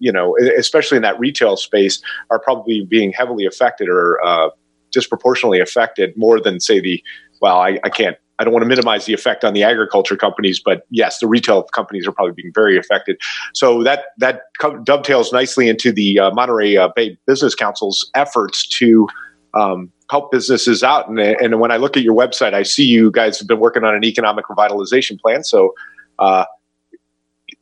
you 0.00 0.12
know, 0.12 0.36
especially 0.58 0.96
in 0.96 1.02
that 1.02 1.18
retail 1.18 1.56
space, 1.56 2.02
are 2.30 2.38
probably 2.38 2.84
being 2.84 3.12
heavily 3.12 3.46
affected 3.46 3.88
or 3.88 4.22
uh, 4.24 4.50
disproportionately 4.90 5.60
affected 5.60 6.12
more 6.16 6.40
than 6.40 6.60
say 6.60 6.80
the. 6.80 7.02
Well, 7.40 7.58
I, 7.58 7.78
I 7.84 7.90
can't 7.90 8.16
I 8.38 8.44
don't 8.44 8.52
want 8.52 8.62
to 8.62 8.68
minimize 8.68 9.06
the 9.06 9.14
effect 9.14 9.44
on 9.44 9.54
the 9.54 9.62
agriculture 9.62 10.16
companies, 10.16 10.60
but 10.60 10.86
yes, 10.90 11.18
the 11.18 11.26
retail 11.26 11.62
companies 11.62 12.06
are 12.06 12.12
probably 12.12 12.34
being 12.34 12.52
very 12.52 12.76
affected. 12.76 13.20
So 13.54 13.82
that 13.84 14.06
that 14.18 14.42
dovetails 14.84 15.32
nicely 15.32 15.68
into 15.68 15.92
the 15.92 16.18
uh, 16.18 16.30
Monterey 16.32 16.76
uh, 16.76 16.88
Bay 16.94 17.16
Business 17.26 17.54
Council's 17.54 18.10
efforts 18.14 18.66
to 18.78 19.06
um, 19.54 19.92
help 20.10 20.30
businesses 20.30 20.82
out. 20.82 21.08
And, 21.08 21.18
and, 21.18 21.60
when 21.60 21.70
I 21.70 21.76
look 21.76 21.96
at 21.96 22.02
your 22.02 22.14
website, 22.14 22.54
I 22.54 22.62
see 22.62 22.84
you 22.84 23.10
guys 23.10 23.38
have 23.38 23.48
been 23.48 23.60
working 23.60 23.84
on 23.84 23.94
an 23.94 24.04
economic 24.04 24.46
revitalization 24.46 25.20
plan. 25.20 25.44
So 25.44 25.74
uh, 26.18 26.44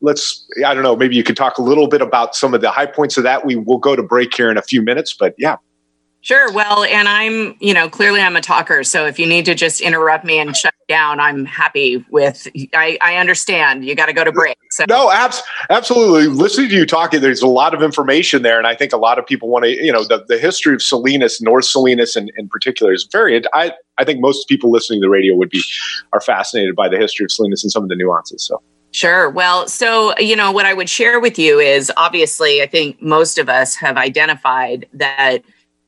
let's 0.01 0.47
I 0.67 0.75
don't 0.75 0.83
know, 0.83 0.97
maybe 0.97 1.17
you 1.17 1.23
could 1.23 1.37
talk 1.37 1.59
a 1.59 1.63
little 1.63 1.87
bit 1.87 2.03
about 2.03 2.35
some 2.35 2.55
of 2.55 2.61
the 2.61 2.71
high 2.71 2.87
points 2.87 3.17
of 3.17 3.25
that. 3.25 3.47
We 3.47 3.57
will 3.57 3.79
go 3.79 3.95
to 3.95 4.03
break 4.03 4.35
here 4.35 4.51
in 4.51 4.57
a 4.57 4.63
few 4.63 4.83
minutes, 4.83 5.15
but 5.19 5.35
yeah, 5.39 5.57
Sure. 6.23 6.53
Well, 6.53 6.85
and 6.85 7.09
I'm, 7.09 7.57
you 7.59 7.75
know, 7.75 7.89
clearly 7.89 8.21
I'm 8.21 8.37
a 8.37 8.41
talker. 8.41 8.85
So 8.85 9.07
if 9.07 9.19
you 9.19 9.27
need 9.27 9.45
to 9.47 9.57
just 9.57 9.81
interrupt 9.81 10.25
me 10.25 10.39
and 10.39 10.57
shut 10.57 10.73
down, 10.93 11.21
I'm 11.21 11.45
happy 11.47 12.05
with, 12.11 12.47
I, 12.75 12.99
I 13.01 13.17
understand 13.17 13.85
you 13.85 13.95
got 13.95 14.07
to 14.07 14.13
go 14.13 14.25
to 14.25 14.33
break. 14.33 14.59
So. 14.71 14.85
No, 14.89 15.11
abs- 15.11 15.43
absolutely. 15.71 16.27
Listening 16.27 16.69
to 16.69 16.77
you 16.77 16.87
talking, 16.87 17.21
there's 17.21 17.43
a 17.43 17.47
lot 17.63 17.73
of 17.75 17.83
information 17.83 18.43
there. 18.43 18.59
And 18.59 18.67
I 18.67 18.75
think 18.75 18.93
a 18.93 18.99
lot 18.99 19.19
of 19.19 19.27
people 19.27 19.49
want 19.49 19.65
to, 19.65 19.71
you 19.71 19.93
know, 19.93 20.05
the, 20.05 20.25
the 20.29 20.39
history 20.39 20.75
of 20.75 20.83
Salinas, 20.83 21.41
North 21.41 21.65
Salinas 21.65 22.15
in, 22.17 22.29
in 22.37 22.49
particular 22.49 22.93
is 22.93 23.09
very, 23.11 23.43
I, 23.55 23.73
I 23.99 24.05
think 24.05 24.21
most 24.21 24.49
people 24.49 24.71
listening 24.71 25.01
to 25.01 25.07
the 25.07 25.11
radio 25.11 25.35
would 25.35 25.51
be, 25.51 25.63
are 26.13 26.21
fascinated 26.21 26.77
by 26.77 26.89
the 26.89 26.99
history 26.99 27.25
of 27.25 27.33
Salinas 27.33 27.65
and 27.65 27.73
some 27.73 27.83
of 27.83 27.89
the 27.89 27.97
nuances. 27.97 28.47
So. 28.47 28.63
Sure. 28.93 29.31
Well, 29.31 29.69
so, 29.69 30.17
you 30.19 30.37
know, 30.37 30.53
what 30.53 30.67
I 30.67 30.75
would 30.75 30.91
share 30.91 31.19
with 31.19 31.39
you 31.39 31.59
is 31.59 31.91
obviously, 31.97 32.61
I 32.61 32.67
think 32.67 33.01
most 33.01 33.39
of 33.39 33.49
us 33.49 33.75
have 33.77 33.97
identified 33.97 34.87
that 34.93 35.39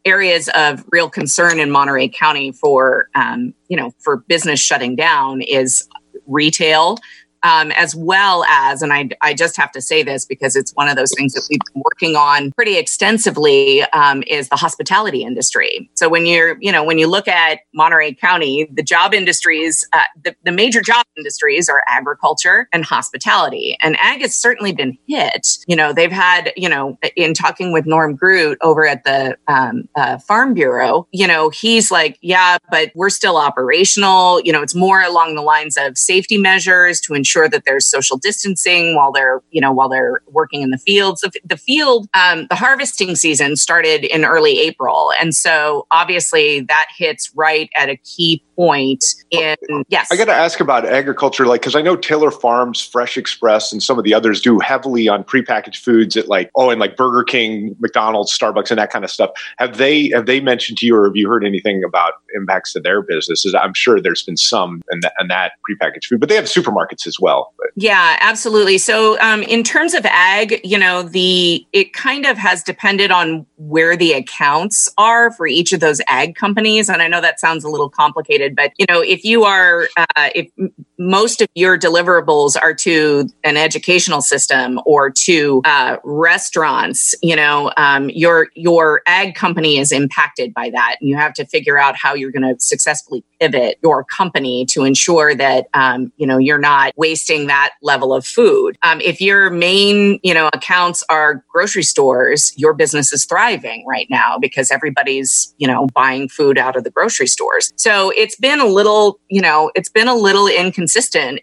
areas 0.05 0.49
of 0.55 0.85
real 0.91 1.09
concern 1.09 1.59
in 1.59 1.71
Monterey 1.71 2.09
County 2.09 2.53
for 2.53 3.09
um, 3.15 3.55
you 3.69 3.77
know 3.77 3.93
for 3.99 4.19
business 4.19 4.61
shutting 4.61 4.97
down 4.97 5.41
is 5.43 5.89
retail 6.27 6.99
um, 7.45 7.71
as 7.73 7.95
well 7.95 8.45
as, 8.45 8.83
and 8.83 8.93
I, 8.93 9.11
I 9.23 9.35
just 9.35 9.57
have 9.57 9.71
to 9.73 9.81
say 9.81 10.03
this 10.03 10.25
because 10.25 10.57
it's 10.57 10.73
one 10.73 10.89
of 10.89 10.97
those 10.97 11.13
things 11.17 11.35
that 11.35 11.47
we've 11.49 11.61
been 11.73 11.83
working 11.85 12.17
on 12.17 12.51
pretty 12.53 12.77
extensively, 12.77 13.83
um, 13.93 14.25
is 14.27 14.49
the 14.49 14.57
hospitality 14.57 15.23
industry. 15.23 15.89
So 15.95 16.09
when 16.09 16.27
you're, 16.27 16.57
you 16.61 16.73
know, 16.73 16.83
when 16.83 16.99
you 16.99 17.07
look 17.07 17.29
at 17.29 17.61
Monterey 17.75 18.15
County, 18.15 18.67
the 18.73 18.83
job 18.83 19.15
industries, 19.15 19.87
uh, 19.93 20.01
the, 20.23 20.35
the 20.45 20.53
major 20.53 20.81
job 20.81 21.05
industries 21.17 21.69
are 21.69 21.83
agriculture 21.87 22.69
and 22.73 22.85
hospitality. 22.85 23.77
And 23.81 23.97
ag 24.01 24.23
has 24.23 24.35
certainly 24.35 24.73
been 24.73 24.97
hit. 25.07 25.47
You 25.67 25.77
know, 25.77 25.93
they've 25.93 26.11
had, 26.11 26.53
you 26.57 26.69
know, 26.69 26.99
in 27.15 27.35
talking 27.35 27.73
with 27.73 27.85
Norm 27.87 28.17
Groot 28.17 28.57
over 28.63 28.87
at 28.87 29.05
the 29.05 29.37
um, 29.49 29.87
uh, 29.95 30.19
Farm 30.19 30.55
Bureau, 30.55 31.07
you 31.13 31.27
know, 31.27 31.51
he's 31.51 31.91
like, 31.91 32.19
yeah, 32.23 32.57
but 32.71 32.91
we're 32.95 33.11
still 33.11 33.37
operational. 33.37 34.41
You 34.41 34.53
know, 34.53 34.63
it's 34.63 34.75
more 34.75 35.03
along 35.03 35.35
the 35.35 35.43
lines 35.43 35.77
of 35.77 35.99
safety 35.99 36.39
measures 36.39 37.01
to 37.03 37.13
ensure 37.15 37.34
sure 37.35 37.49
that 37.49 37.65
there's 37.67 37.87
social 37.87 38.17
distancing 38.17 38.95
while 38.95 39.11
they're, 39.11 39.43
you 39.51 39.61
know, 39.61 39.73
while 39.73 39.89
they're 39.89 40.21
working 40.31 40.63
in 40.63 40.71
the 40.71 40.79
fields. 40.79 41.21
The, 41.21 41.33
the 41.45 41.57
field, 41.57 42.09
um, 42.15 42.47
the 42.49 42.55
harvesting 42.55 43.17
season 43.17 43.57
started 43.57 44.05
in 44.05 44.25
early 44.25 44.61
April. 44.61 45.13
And 45.21 45.35
so 45.35 45.87
obviously 45.91 46.61
that 46.61 46.87
hits 46.97 47.33
right 47.35 47.69
at 47.77 47.89
a 47.89 47.97
key 47.97 48.43
point 48.55 49.05
in, 49.31 49.57
yes. 49.89 50.09
I 50.11 50.17
got 50.17 50.27
to 50.27 50.33
ask 50.33 50.61
about 50.61 50.87
agriculture, 50.87 51.47
like, 51.47 51.61
because 51.61 51.77
I 51.77 51.83
know 51.83 51.97
Taylor 51.97 52.31
Farms, 52.31 52.81
Fresh 52.81 53.17
Express, 53.17 53.73
and 53.73 53.83
some 53.83 53.99
of 53.99 54.05
the 54.05 54.15
others 54.15 54.41
do 54.41 54.59
heavily 54.59 55.09
on 55.09 55.25
prepackaged 55.25 55.79
foods 55.83 56.17
at 56.17 56.29
like, 56.29 56.51
oh, 56.57 56.71
and 56.71 56.81
like 56.81 56.97
Burger 56.97 57.25
King, 57.25 57.77
McDonald's, 57.81 58.37
Starbucks, 58.37 58.71
and 58.71 58.79
that 58.79 58.91
kind 58.91 59.05
of 59.05 59.11
stuff. 59.11 59.31
Have 59.59 59.79
they, 59.79 60.09
have 60.11 60.27
they 60.27 60.41
mentioned 60.41 60.79
to 60.79 60.87
you 60.87 60.97
or 60.97 61.07
have 61.07 61.17
you 61.17 61.29
heard 61.29 61.45
anything 61.45 61.83
about 61.85 62.15
impacts 62.35 62.73
to 62.75 62.81
their 62.81 63.03
businesses? 63.03 63.55
I'm 63.55 63.75
sure 63.75 64.01
there's 64.01 64.23
been 64.23 64.37
some 64.37 64.83
in, 64.91 65.01
the, 65.01 65.13
in 65.21 65.29
that 65.29 65.53
prepackaged 65.69 66.07
food, 66.07 66.21
but 66.21 66.29
they 66.29 66.35
have 66.37 66.45
supermarkets 66.45 67.07
as 67.07 67.19
well. 67.21 67.53
But. 67.59 67.69
Yeah, 67.77 68.17
absolutely. 68.21 68.79
So, 68.79 69.19
um, 69.21 69.43
in 69.43 69.63
terms 69.63 69.95
of 69.95 70.05
ag, 70.07 70.61
you 70.63 70.79
know, 70.79 71.03
the 71.03 71.67
it 71.73 71.93
kind 71.93 72.27
of 72.27 72.37
has 72.37 72.63
depended 72.63 73.11
on 73.11 73.47
where 73.57 73.97
the 73.97 74.13
accounts 74.13 74.93
are 74.99 75.33
for 75.33 75.47
each 75.47 75.73
of 75.73 75.81
those 75.81 76.01
ag 76.07 76.35
companies, 76.37 76.89
and 76.89 77.03
I 77.03 77.09
know 77.09 77.21
that 77.21 77.41
sounds 77.41 77.65
a 77.65 77.69
little 77.69 77.89
complicated, 77.89 78.44
but 78.51 78.73
you 78.79 78.87
know, 78.89 79.01
if 79.01 79.25
you 79.25 79.45
are 79.45 79.89
uh, 79.97 80.31
if 80.35 80.51
most 80.99 81.41
of 81.41 81.49
your 81.55 81.79
deliverables 81.79 82.57
are 82.61 82.75
to 82.75 83.29
an 83.43 83.57
educational 83.57 84.21
system 84.21 84.81
or 84.87 85.11
to 85.11 85.61
uh, 85.65 85.97
restaurants, 86.05 87.15
you 87.23 87.35
know, 87.35 87.73
um, 87.77 88.11
your 88.11 88.49
your 88.55 89.03
ag 89.07 89.35
company 89.35 89.79
is 89.79 89.91
impacted 89.93 90.55
by 90.55 90.71
that, 90.71 90.97
and 91.01 91.09
you 91.09 91.17
have 91.17 91.35
to 91.35 91.45
figure 91.47 91.79
out 91.79 91.97
how 91.97 92.15
you're 92.15 92.31
going 92.31 92.43
to 92.43 92.61
successfully 92.61 93.25
pivot 93.41 93.79
your 93.83 94.05
company 94.05 94.65
to 94.67 94.85
ensure 94.85 95.35
that 95.35 95.67
um, 95.75 96.13
you 96.17 96.27
know 96.27 96.39
you're 96.39 96.59
not 96.59 96.93
wasting 96.97 97.47
that 97.49 97.73
level 97.83 98.15
of 98.15 98.25
food. 98.25 98.79
Um, 98.83 99.01
if 99.01 99.21
your 99.21 99.51
main 99.51 100.21
you 100.23 100.35
know 100.35 100.49
accounts 100.53 101.05
are 101.11 101.45
grocery 101.49 101.83
stores, 101.83 102.53
your 102.57 102.73
business 102.73 103.13
is 103.13 103.25
thriving 103.25 103.85
right 103.87 104.07
now 104.11 104.39
because 104.39 104.71
everybody's 104.71 105.55
you 105.59 105.67
know 105.67 105.89
buying 105.95 106.29
food 106.29 106.57
out 106.57 106.77
of 106.77 106.85
the 106.85 106.91
grocery 106.91 107.27
stores. 107.27 107.73
So 107.77 108.13
it's 108.17 108.37
been 108.37 108.61
a 108.61 108.67
little 108.67 109.19
you 109.29 109.41
know 109.41 109.73
it's 109.75 109.89
been 109.89 110.09
a 110.09 110.15
little 110.15 110.47
inconsistent 110.47 110.84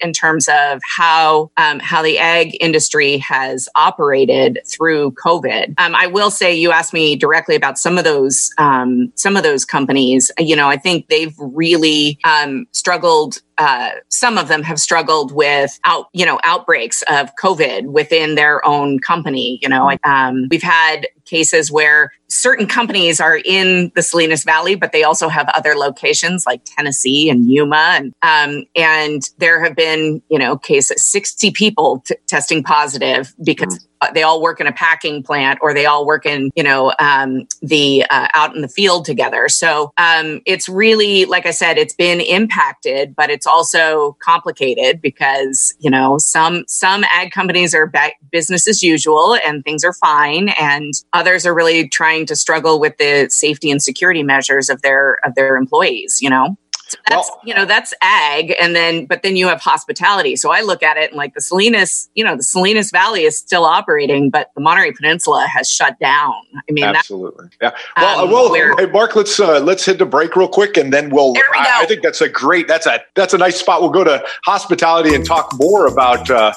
in 0.02 0.14
terms 0.14 0.48
of 0.48 0.80
how 0.98 1.52
um, 1.58 1.80
how 1.80 2.02
the 2.02 2.20
ag 2.20 2.58
industry 2.60 3.18
has 3.18 3.68
operated 3.76 4.60
through 4.68 5.12
COVID. 5.12 5.74
Um, 5.78 5.96
I 5.96 6.08
will 6.08 6.32
say 6.32 6.54
you 6.54 6.72
asked 6.72 6.94
me 6.94 7.16
directly 7.16 7.56
about 7.56 7.78
some 7.78 7.98
of 7.98 8.04
those 8.04 8.52
um, 8.58 9.12
some 9.16 9.38
of 9.38 9.44
those 9.44 9.66
companies. 9.66 10.32
You 10.38 10.56
know 10.56 10.68
I 10.70 10.78
think 10.78 11.08
they've 11.08 11.36
really 11.38 12.20
um, 12.24 12.68
struggled 12.72 13.42
uh, 13.58 13.92
some 14.10 14.38
of 14.38 14.48
them 14.48 14.64
have 14.64 14.80
struggled 14.80 15.32
with 15.32 15.80
out, 15.86 16.08
you 16.14 16.26
know, 16.26 16.40
outbreaks 16.44 17.04
of 17.10 17.30
COVID 17.42 17.86
within 17.86 18.36
their 18.36 18.66
own 18.66 19.00
company. 19.00 19.60
You 19.62 19.70
know, 19.70 19.92
um, 20.04 20.48
we've 20.50 20.64
had 20.64 21.08
cases 21.26 21.72
where 21.72 22.12
certain 22.28 22.66
companies 22.66 23.20
are 23.20 23.40
in 23.44 23.92
the 23.96 24.02
Salinas 24.02 24.44
Valley, 24.44 24.76
but 24.76 24.92
they 24.92 25.04
also 25.04 25.28
have 25.28 25.48
other 25.50 25.76
locations 25.76 26.46
like 26.46 26.62
Tennessee 26.66 27.30
and 27.30 27.50
Yuma, 27.52 28.00
and 28.00 28.14
um, 28.22 28.66
and 28.76 29.30
there 29.38 29.64
have 29.64 29.76
been 29.76 30.22
you 30.30 30.40
know 30.40 30.58
cases 30.58 31.06
sixty 31.06 31.52
people 31.52 32.04
t- 32.06 32.16
testing 32.28 32.64
positive 32.64 33.34
because. 33.44 33.88
Mm 34.04 34.12
they 34.14 34.24
all 34.24 34.42
work 34.42 34.60
in 34.60 34.68
a 34.68 34.72
packing 34.72 35.24
plant 35.24 35.60
or 35.62 35.74
they 35.74 35.86
all 35.86 36.06
work 36.06 36.26
in 36.26 36.50
you 36.56 36.64
know 36.64 36.92
um, 37.00 37.48
the 37.62 38.06
uh, 38.10 38.28
out 38.34 38.56
in 38.56 38.62
the 38.62 38.68
field 38.68 39.06
together. 39.06 39.48
So 39.48 39.94
um, 39.98 40.42
it's 40.46 40.68
really 40.68 41.26
like 41.26 41.46
i 41.46 41.52
said 41.52 41.78
it's 41.78 41.94
been 41.94 42.20
impacted 42.20 43.16
but 43.16 43.30
it's 43.30 43.46
also 43.46 44.18
complicated 44.22 45.02
because 45.02 45.74
you 45.80 45.90
know 45.90 46.18
some 46.18 46.64
some 46.68 47.04
ag 47.06 47.32
companies 47.32 47.74
are 47.74 47.92
business 48.32 48.68
as 48.68 48.82
usual 48.82 49.38
and 49.46 49.64
things 49.64 49.84
are 49.84 49.94
fine 49.94 50.50
and 50.60 50.94
others 51.14 51.46
are 51.46 51.54
really 51.54 51.88
trying 51.88 52.26
to 52.26 52.36
struggle 52.36 52.80
with 52.80 52.98
the 52.98 53.28
safety 53.30 53.70
and 53.70 53.82
security 53.82 54.24
measures 54.24 54.70
of 54.70 54.82
their 54.82 55.20
of 55.24 55.36
their 55.36 55.56
employees 55.58 56.20
you 56.22 56.30
know 56.30 56.58
so 56.92 56.98
that's 57.08 57.30
well, 57.30 57.42
you 57.46 57.54
know 57.54 57.64
that's 57.64 57.94
ag, 58.02 58.54
and 58.60 58.76
then 58.76 59.06
but 59.06 59.24
then 59.24 59.38
you 59.38 59.48
have 59.48 59.62
hospitality. 59.62 60.36
So 60.36 60.52
I 60.52 60.62
look 60.62 60.84
at 60.84 60.98
it 60.98 61.12
and 61.12 61.18
like 61.18 61.34
the 61.34 61.40
Salinas, 61.40 62.10
you 62.16 62.24
know, 62.26 62.36
the 62.36 62.44
Salinas 62.44 62.92
Valley 62.92 63.24
is 63.24 63.38
still 63.38 63.64
operating, 63.64 64.30
but 64.30 64.52
the 64.56 64.62
Monterey 64.62 64.92
Peninsula 64.92 65.48
has 65.48 65.70
shut 65.70 65.98
down. 66.00 66.34
I 66.54 66.72
mean, 66.72 66.84
absolutely, 66.84 67.48
yeah. 67.62 67.72
Well, 67.96 68.26
um, 68.26 68.32
well, 68.32 68.54
hey, 68.78 68.88
Mark, 68.88 69.16
let's 69.16 69.40
uh, 69.40 69.62
let's 69.62 69.86
hit 69.86 70.00
the 70.00 70.06
break 70.06 70.36
real 70.36 70.50
quick, 70.50 70.76
and 70.76 70.92
then 70.92 71.12
we'll. 71.12 71.32
There 71.34 71.44
we 71.50 71.60
go. 71.60 71.64
I, 71.64 71.84
I, 71.84 71.86
think 71.86 72.02
that's 72.04 72.20
a 72.20 72.28
great. 72.28 72.68
That's 72.68 72.88
a 72.88 73.02
that's 73.16 73.34
a 73.34 73.38
nice 73.38 73.58
spot. 73.58 73.82
We'll 73.82 73.92
go 73.92 74.04
to 74.04 74.22
hospitality 74.44 75.16
and 75.16 75.26
talk 75.26 75.54
more 75.58 75.88
about. 75.88 76.30
Uh, 76.30 76.54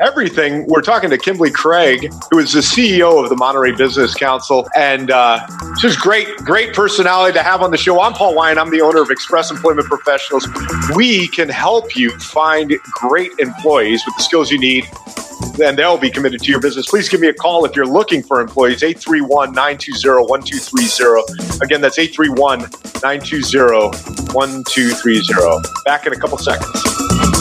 everything. 0.00 0.66
We're 0.66 0.82
talking 0.82 1.10
to 1.10 1.18
Kimberly 1.18 1.50
Craig, 1.50 2.12
who 2.30 2.38
is 2.38 2.52
the 2.52 2.60
CEO 2.60 3.22
of 3.22 3.28
the 3.28 3.36
Monterey 3.36 3.72
Business 3.72 4.14
Council, 4.14 4.68
and 4.76 5.10
uh, 5.10 5.46
just 5.78 6.00
great, 6.00 6.28
great 6.38 6.74
personality 6.74 7.32
to 7.34 7.42
have 7.42 7.62
on 7.62 7.70
the 7.70 7.76
show. 7.76 8.00
I'm 8.00 8.12
Paul 8.12 8.34
Wyant. 8.34 8.58
I'm 8.58 8.70
the 8.70 8.80
owner 8.80 9.00
of 9.02 9.10
Express 9.10 9.50
Employment 9.58 9.88
Professionals. 9.88 10.46
We 10.94 11.26
can 11.28 11.48
help 11.48 11.96
you 11.96 12.16
find 12.18 12.72
great 12.92 13.32
employees 13.38 14.02
with 14.06 14.16
the 14.16 14.22
skills 14.22 14.50
you 14.52 14.58
need 14.58 14.88
and 15.60 15.76
they'll 15.76 15.98
be 15.98 16.10
committed 16.10 16.40
to 16.40 16.50
your 16.50 16.60
business. 16.60 16.86
Please 16.86 17.08
give 17.08 17.20
me 17.20 17.26
a 17.28 17.34
call 17.34 17.64
if 17.64 17.74
you're 17.74 17.86
looking 17.86 18.22
for 18.22 18.40
employees, 18.40 18.82
831 18.82 19.52
920 19.52 20.24
1230. 20.26 21.64
Again, 21.64 21.80
that's 21.80 21.98
831 21.98 22.60
920 23.02 24.32
1230. 24.32 25.68
Back 25.84 26.06
in 26.06 26.12
a 26.12 26.16
couple 26.16 26.38
seconds. 26.38 27.37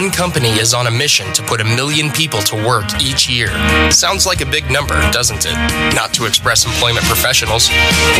One 0.00 0.10
company 0.10 0.48
is 0.48 0.72
on 0.72 0.86
a 0.86 0.90
mission 0.90 1.30
to 1.34 1.42
put 1.42 1.60
a 1.60 1.64
million 1.64 2.10
people 2.10 2.40
to 2.48 2.56
work 2.56 2.86
each 3.02 3.28
year. 3.28 3.48
Sounds 3.90 4.24
like 4.24 4.40
a 4.40 4.46
big 4.46 4.70
number, 4.70 4.94
doesn't 5.12 5.44
it? 5.44 5.94
Not 5.94 6.14
to 6.14 6.24
express 6.24 6.64
employment 6.64 7.04
professionals. 7.04 7.68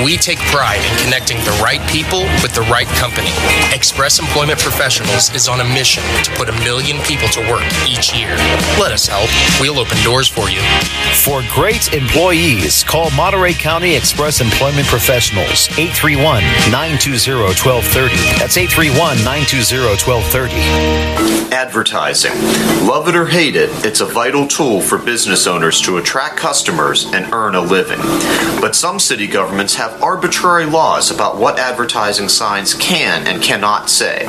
We 0.05 0.19
take 0.19 0.39
pride 0.53 0.85
in 0.85 0.95
connecting 1.03 1.39
the 1.39 1.59
right 1.65 1.81
people 1.89 2.25
with 2.45 2.53
the 2.53 2.69
right 2.69 2.87
company. 3.01 3.33
Express 3.73 4.19
Employment 4.19 4.59
Professionals 4.59 5.35
is 5.35 5.49
on 5.49 5.63
a 5.63 5.65
mission 5.65 6.05
to 6.25 6.31
put 6.33 6.51
a 6.51 6.57
million 6.69 7.01
people 7.05 7.29
to 7.29 7.41
work 7.49 7.65
each 7.89 8.13
year. 8.13 8.37
Let 8.77 8.93
us 8.93 9.07
help. 9.07 9.31
We'll 9.59 9.79
open 9.81 9.97
doors 10.05 10.29
for 10.29 10.51
you. 10.51 10.61
For 11.25 11.41
great 11.49 11.95
employees, 11.95 12.85
call 12.85 13.11
Monterey 13.13 13.55
County 13.55 13.97
Express 13.97 14.43
Employment 14.43 14.87
Professionals 14.87 15.73
831 15.81 16.45
920 16.69 17.41
1230. 17.57 18.17
That's 18.37 18.59
831 18.59 19.25
920 19.25 19.97
1230 19.97 21.41
advertising. 21.71 22.33
Love 22.85 23.07
it 23.07 23.15
or 23.15 23.27
hate 23.27 23.55
it, 23.55 23.71
it's 23.87 24.01
a 24.01 24.05
vital 24.05 24.45
tool 24.45 24.81
for 24.81 24.99
business 24.99 25.47
owners 25.47 25.81
to 25.81 25.99
attract 25.99 26.37
customers 26.37 27.07
and 27.13 27.33
earn 27.33 27.55
a 27.55 27.61
living. 27.61 28.01
But 28.61 28.75
some 28.75 28.99
city 28.99 29.29
governments 29.29 29.77
have 29.77 30.03
arbitrary 30.03 30.67
laws 30.67 31.13
about 31.13 31.37
what 31.37 31.61
advertising 31.61 32.29
signs 32.29 32.75
can 32.75 33.25
and 33.29 33.41
cannot 33.41 33.89
say. 33.89 34.27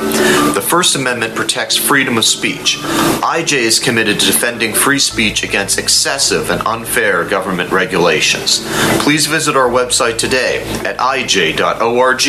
The 0.54 0.64
First 0.64 0.94
Amendment 0.94 1.34
protects 1.34 1.76
freedom 1.76 2.16
of 2.16 2.24
speech. 2.24 2.76
IJ 3.22 3.54
is 3.54 3.80
committed 3.80 4.20
to 4.20 4.26
defending 4.26 4.72
free 4.72 5.00
speech 5.00 5.42
against 5.42 5.80
excessive 5.80 6.48
and 6.48 6.62
unfair 6.64 7.24
government 7.24 7.72
regulations. 7.72 8.64
Please 9.02 9.26
visit 9.26 9.56
our 9.56 9.68
website 9.68 10.16
today 10.16 10.62
at 10.84 10.96
ij.org 10.98 12.20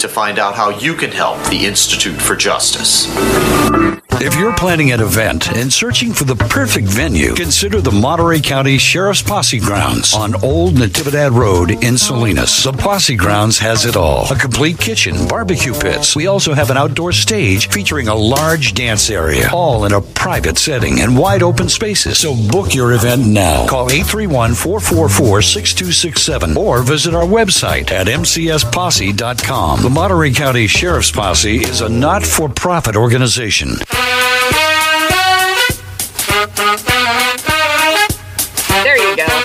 to 0.00 0.08
find 0.08 0.40
out 0.40 0.56
how 0.56 0.70
you 0.70 0.94
can 0.94 1.12
help 1.12 1.40
the 1.50 1.66
Institute 1.66 2.20
for 2.20 2.34
Justice. 2.34 3.06
If 4.18 4.34
you're 4.36 4.54
planning 4.54 4.92
an 4.92 5.00
event 5.00 5.54
and 5.54 5.70
searching 5.70 6.14
for 6.14 6.24
the 6.24 6.36
perfect 6.36 6.88
venue, 6.88 7.34
consider 7.34 7.82
the 7.82 7.90
Monterey 7.90 8.40
County 8.40 8.78
Sheriff's 8.78 9.20
Posse 9.20 9.60
Grounds 9.60 10.14
on 10.14 10.42
Old 10.42 10.76
Natividad 10.76 11.34
Road 11.34 11.72
in 11.84 11.98
Salinas. 11.98 12.64
The 12.64 12.72
Posse 12.72 13.16
Grounds 13.16 13.58
has 13.58 13.84
it 13.84 13.94
all. 13.94 14.24
A 14.32 14.38
complete 14.38 14.78
kitchen, 14.78 15.28
barbecue 15.28 15.74
pits. 15.74 16.16
We 16.16 16.28
also 16.28 16.54
have 16.54 16.70
an 16.70 16.78
outdoor 16.78 17.12
stage 17.12 17.68
featuring 17.68 18.08
a 18.08 18.14
large 18.14 18.72
dance 18.72 19.10
area, 19.10 19.50
all 19.52 19.84
in 19.84 19.92
a 19.92 20.00
private 20.00 20.56
setting 20.56 21.00
and 21.00 21.18
wide 21.18 21.42
open 21.42 21.68
spaces. 21.68 22.18
So 22.18 22.34
book 22.50 22.74
your 22.74 22.94
event 22.94 23.26
now. 23.26 23.66
Call 23.66 23.90
831-444-6267 23.90 26.56
or 26.56 26.82
visit 26.82 27.14
our 27.14 27.26
website 27.26 27.90
at 27.90 28.06
mcsposse.com. 28.06 29.82
The 29.82 29.90
Monterey 29.90 30.32
County 30.32 30.66
Sheriff's 30.66 31.10
Posse 31.10 31.58
is 31.58 31.82
a 31.82 31.88
not-for-profit 31.88 32.96
organization. 32.96 33.76
There 38.84 38.98
you 38.98 39.16
go. 39.16 39.42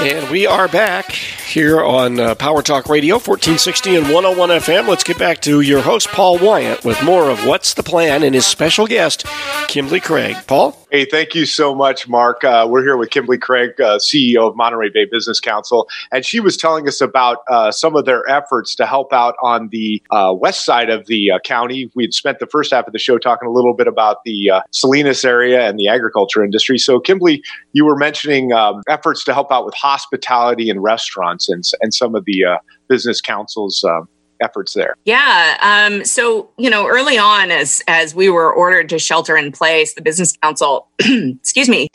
And 0.00 0.30
we 0.30 0.46
are 0.46 0.68
back 0.68 1.14
here 1.48 1.82
on 1.82 2.20
uh, 2.20 2.34
Power 2.34 2.62
Talk 2.62 2.88
Radio, 2.88 3.14
1460 3.14 3.96
and 3.96 4.04
101 4.04 4.50
FM. 4.60 4.86
Let's 4.86 5.02
get 5.02 5.18
back 5.18 5.40
to 5.42 5.62
your 5.62 5.80
host, 5.80 6.08
Paul 6.08 6.38
Wyant, 6.38 6.84
with 6.84 7.02
more 7.02 7.30
of 7.30 7.46
What's 7.46 7.74
the 7.74 7.82
Plan 7.82 8.22
and 8.22 8.34
his 8.34 8.46
special 8.46 8.86
guest, 8.86 9.24
Kimberly 9.66 10.00
Craig. 10.00 10.36
Paul? 10.46 10.76
Hey, 10.90 11.04
thank 11.04 11.34
you 11.34 11.44
so 11.44 11.74
much, 11.74 12.08
Mark. 12.08 12.44
Uh, 12.44 12.66
we're 12.68 12.82
here 12.82 12.96
with 12.96 13.10
Kimberly 13.10 13.36
Craig, 13.36 13.78
uh, 13.78 13.98
CEO 13.98 14.48
of 14.48 14.56
Monterey 14.56 14.88
Bay 14.88 15.04
Business 15.04 15.38
Council, 15.38 15.86
and 16.10 16.24
she 16.24 16.40
was 16.40 16.56
telling 16.56 16.88
us 16.88 17.00
about 17.00 17.38
uh, 17.48 17.70
some 17.70 17.94
of 17.94 18.06
their 18.06 18.26
efforts 18.28 18.74
to 18.76 18.86
help 18.86 19.12
out 19.12 19.34
on 19.42 19.68
the 19.70 20.02
uh, 20.10 20.32
west 20.34 20.64
side 20.64 20.88
of 20.88 21.06
the 21.06 21.32
uh, 21.32 21.38
county. 21.40 21.90
We 21.94 22.04
had 22.04 22.14
spent 22.14 22.38
the 22.38 22.46
first 22.46 22.72
half 22.72 22.86
of 22.86 22.94
the 22.94 22.98
show 22.98 23.18
talking 23.18 23.48
a 23.48 23.52
little 23.52 23.74
bit 23.74 23.86
about 23.86 24.24
the 24.24 24.50
Salinas 24.70 25.24
area 25.24 25.68
and 25.68 25.78
the 25.78 25.88
agriculture 25.88 26.42
industry. 26.42 26.78
So, 26.78 27.00
Kimberly, 27.00 27.42
you 27.72 27.84
were 27.84 27.96
mentioning 27.96 28.52
um, 28.52 28.82
efforts 28.88 29.24
to 29.24 29.34
help 29.34 29.52
out 29.52 29.66
with 29.66 29.74
hospitality 29.74 30.70
and 30.70 30.82
restaurants 30.82 31.37
and, 31.48 31.62
and 31.80 31.92
some 31.92 32.14
of 32.14 32.24
the 32.24 32.58
business 32.88 33.20
councils 33.20 33.84
efforts 34.40 34.74
there? 34.74 34.94
Yeah. 35.04 35.56
Um, 35.60 36.04
so, 36.04 36.50
you 36.58 36.70
know, 36.70 36.86
early 36.86 37.18
on, 37.18 37.50
as 37.50 37.82
as 37.88 38.14
we 38.14 38.28
were 38.28 38.52
ordered 38.52 38.88
to 38.90 38.98
shelter 38.98 39.36
in 39.36 39.52
place, 39.52 39.94
the 39.94 40.02
business 40.02 40.36
council, 40.42 40.88
excuse 41.00 41.68
me, 41.68 41.88